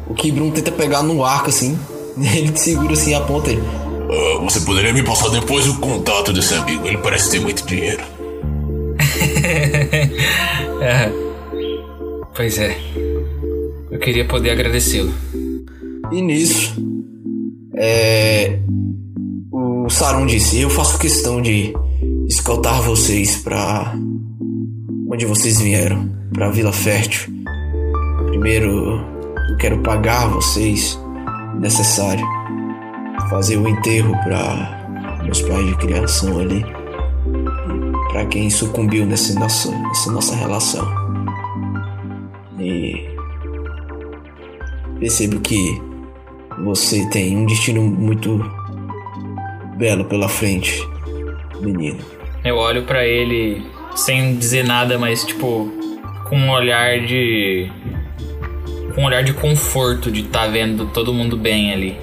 O 0.06 0.14
Kibrum 0.14 0.50
tenta 0.50 0.70
pegar 0.70 1.02
no 1.02 1.24
arco 1.24 1.48
assim, 1.48 1.78
ele 2.16 2.52
te 2.52 2.60
segura 2.60 2.92
assim 2.92 3.14
a 3.14 3.20
ponta 3.20 3.50
aí. 3.50 3.58
Ah, 3.58 4.40
você 4.42 4.60
poderia 4.60 4.92
me 4.92 5.02
passar 5.02 5.28
depois 5.30 5.66
o 5.68 5.78
contato 5.78 6.32
desse 6.32 6.54
amigo? 6.54 6.86
Ele 6.86 6.98
parece 6.98 7.30
ter 7.30 7.40
muito 7.40 7.66
dinheiro. 7.66 8.02
É. 10.82 11.12
Pois 12.34 12.58
é. 12.58 12.76
Eu 13.88 14.00
queria 14.00 14.24
poder 14.24 14.50
agradecê-lo. 14.50 15.14
E 16.10 16.20
nisso, 16.20 16.74
é, 17.76 18.58
o 19.52 19.88
Sarum 19.88 20.26
disse: 20.26 20.60
Eu 20.60 20.68
faço 20.68 20.98
questão 20.98 21.40
de 21.40 21.72
escoltar 22.26 22.82
vocês 22.82 23.36
para 23.36 23.94
onde 25.08 25.24
vocês 25.24 25.60
vieram, 25.60 26.10
para 26.32 26.50
Vila 26.50 26.72
Fértil. 26.72 27.32
Primeiro, 28.42 29.06
eu 29.50 29.56
quero 29.56 29.78
pagar 29.82 30.26
vocês 30.26 30.98
necessário, 31.60 32.26
fazer 33.30 33.56
o 33.56 33.68
enterro 33.68 34.12
para 34.24 35.20
meus 35.22 35.40
pais 35.42 35.64
de 35.64 35.76
criação 35.76 36.40
ali, 36.40 36.66
para 38.10 38.26
quem 38.26 38.50
sucumbiu 38.50 39.06
nessa 39.06 39.38
nossa, 39.38 39.70
nessa 39.70 40.10
nossa 40.10 40.34
relação. 40.34 40.84
E 42.58 43.08
percebo 44.98 45.38
que 45.38 45.80
você 46.64 47.08
tem 47.10 47.36
um 47.36 47.46
destino 47.46 47.80
muito 47.80 48.44
belo 49.76 50.04
pela 50.06 50.28
frente, 50.28 50.84
menino. 51.60 52.00
Eu 52.44 52.56
olho 52.56 52.82
pra 52.82 53.06
ele 53.06 53.64
sem 53.94 54.34
dizer 54.34 54.64
nada, 54.64 54.98
mas 54.98 55.24
tipo 55.24 55.70
com 56.28 56.36
um 56.36 56.50
olhar 56.50 56.98
de 57.06 57.70
com 58.94 59.02
um 59.02 59.04
olhar 59.04 59.22
de 59.22 59.32
conforto 59.32 60.10
de 60.10 60.20
estar 60.20 60.40
tá 60.40 60.46
vendo 60.46 60.86
todo 60.86 61.12
mundo 61.12 61.36
bem 61.36 61.72
ali. 61.72 61.98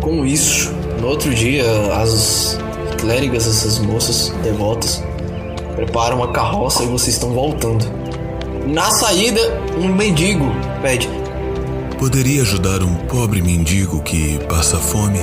Com 0.00 0.24
isso, 0.24 0.72
no 1.00 1.08
outro 1.08 1.34
dia, 1.34 1.64
as 1.94 2.58
clérigas, 3.00 3.46
essas 3.46 3.78
moças 3.78 4.30
devotas, 4.42 5.02
preparam 5.74 6.16
uma 6.16 6.28
carroça 6.28 6.82
e 6.82 6.86
vocês 6.86 7.14
estão 7.14 7.30
voltando. 7.30 7.84
Na 8.66 8.90
saída, 8.90 9.40
um 9.76 9.88
mendigo 9.88 10.50
pede: 10.82 11.08
Poderia 11.98 12.42
ajudar 12.42 12.82
um 12.82 12.94
pobre 13.06 13.42
mendigo 13.42 14.02
que 14.02 14.38
passa 14.46 14.76
fome? 14.78 15.20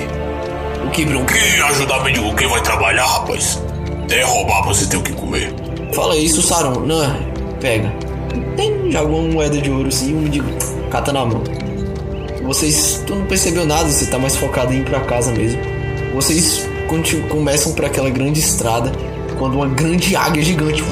O 0.86 0.90
Kibrum, 0.92 1.26
Quem 1.26 1.62
ajudar 1.62 2.04
mendigo? 2.04 2.36
Quem 2.36 2.48
vai 2.48 2.62
trabalhar, 2.62 3.06
rapaz? 3.06 3.62
Até 4.04 4.24
roubar 4.24 4.64
pra 4.64 4.74
você 4.74 4.88
ter 4.88 4.98
o 4.98 5.02
que 5.02 5.14
comer. 5.14 5.54
fala 5.94 6.16
isso, 6.18 6.42
Sarum. 6.42 6.86
Não, 6.86 7.16
pega. 7.60 7.94
Tem, 8.56 8.92
joga 8.92 9.08
uma 9.08 9.34
moeda 9.34 9.58
de 9.58 9.70
ouro 9.70 9.88
assim, 9.88 10.16
um 10.16 10.22
mendigo 10.22 10.50
cata 10.92 11.12
na 11.12 11.26
mão. 11.26 11.44
Vocês, 12.44 13.02
tu 13.08 13.16
não 13.16 13.26
percebeu 13.26 13.66
nada, 13.66 13.90
você 13.90 14.06
tá 14.06 14.20
mais 14.20 14.36
focado 14.36 14.74
em 14.74 14.80
ir 14.80 14.86
pra 14.86 15.00
casa 15.00 15.32
mesmo. 15.32 15.60
Vocês 16.14 16.68
começam 17.30 17.74
para 17.74 17.88
aquela 17.88 18.10
grande 18.10 18.40
estrada 18.40 18.92
quando 19.40 19.56
uma 19.56 19.68
grande 19.68 20.16
águia 20.16 20.44
gigante 20.44 20.84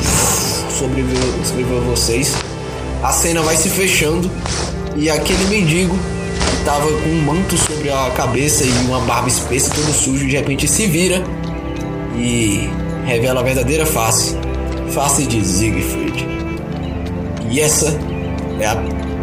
sobreviveu, 0.71 1.81
vocês. 1.81 2.33
A 3.03 3.11
cena 3.11 3.41
vai 3.41 3.55
se 3.55 3.69
fechando 3.69 4.31
e 4.95 5.09
aquele 5.09 5.45
mendigo 5.45 5.95
que 5.95 6.65
tava 6.65 6.87
com 6.87 7.09
um 7.09 7.21
manto 7.21 7.57
sobre 7.57 7.89
a 7.89 8.09
cabeça 8.11 8.63
e 8.63 8.71
uma 8.85 9.01
barba 9.01 9.27
espessa, 9.27 9.73
todo 9.73 9.91
sujo, 9.93 10.25
de 10.25 10.35
repente 10.35 10.67
se 10.67 10.87
vira 10.87 11.23
e 12.17 12.69
revela 13.05 13.41
a 13.41 13.43
verdadeira 13.43 13.85
face 13.85 14.35
face 14.89 15.25
de 15.25 15.45
Siegfried. 15.45 16.25
E 17.49 17.59
essa 17.59 17.97
é 18.59 18.65
a 18.65 18.75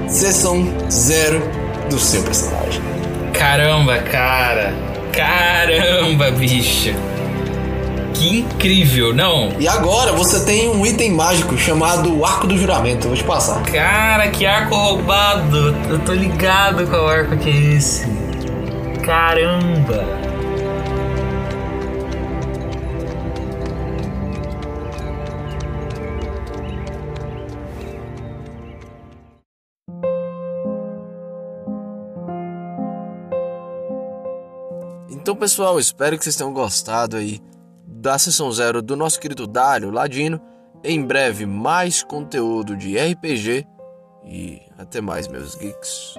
sessão 0.07 0.67
zero 0.91 1.43
do 1.89 1.99
seu 1.99 2.23
personagem. 2.23 2.81
Caramba, 3.33 3.99
cara. 3.99 4.75
Caramba, 5.13 6.31
bicho. 6.31 6.95
Que 8.15 8.39
incrível, 8.39 9.15
não? 9.15 9.53
E 9.59 9.69
agora 9.69 10.13
você 10.13 10.41
tem 10.45 10.71
um 10.71 10.87
item 10.87 11.13
mágico 11.13 11.57
chamado 11.59 12.25
Arco 12.25 12.47
do 12.47 12.57
Juramento. 12.57 13.05
Eu 13.05 13.11
vou 13.11 13.17
te 13.17 13.25
passar. 13.25 13.63
Cara, 13.65 14.29
que 14.29 14.47
arco 14.47 14.75
roubado. 14.75 15.77
Eu 15.89 15.99
tô 15.99 16.13
ligado 16.13 16.87
qual 16.87 17.09
arco 17.09 17.37
que 17.37 17.51
é 17.51 17.77
esse. 17.77 18.07
Caramba. 19.05 20.26
Então, 35.37 35.47
pessoal, 35.47 35.79
espero 35.79 36.17
que 36.17 36.25
vocês 36.25 36.35
tenham 36.35 36.51
gostado 36.51 37.15
aí 37.15 37.43
da 37.87 38.17
sessão 38.17 38.51
zero 38.51 38.81
do 38.81 38.97
nosso 38.97 39.21
querido 39.21 39.47
Dário 39.47 39.91
Ladino. 39.91 40.41
Em 40.83 41.05
breve, 41.05 41.45
mais 41.45 42.03
conteúdo 42.03 42.75
de 42.75 42.97
RPG. 42.97 43.67
E 44.25 44.63
até 44.79 45.03
mais, 45.03 45.29
meus 45.29 45.55
geeks. 45.55 46.15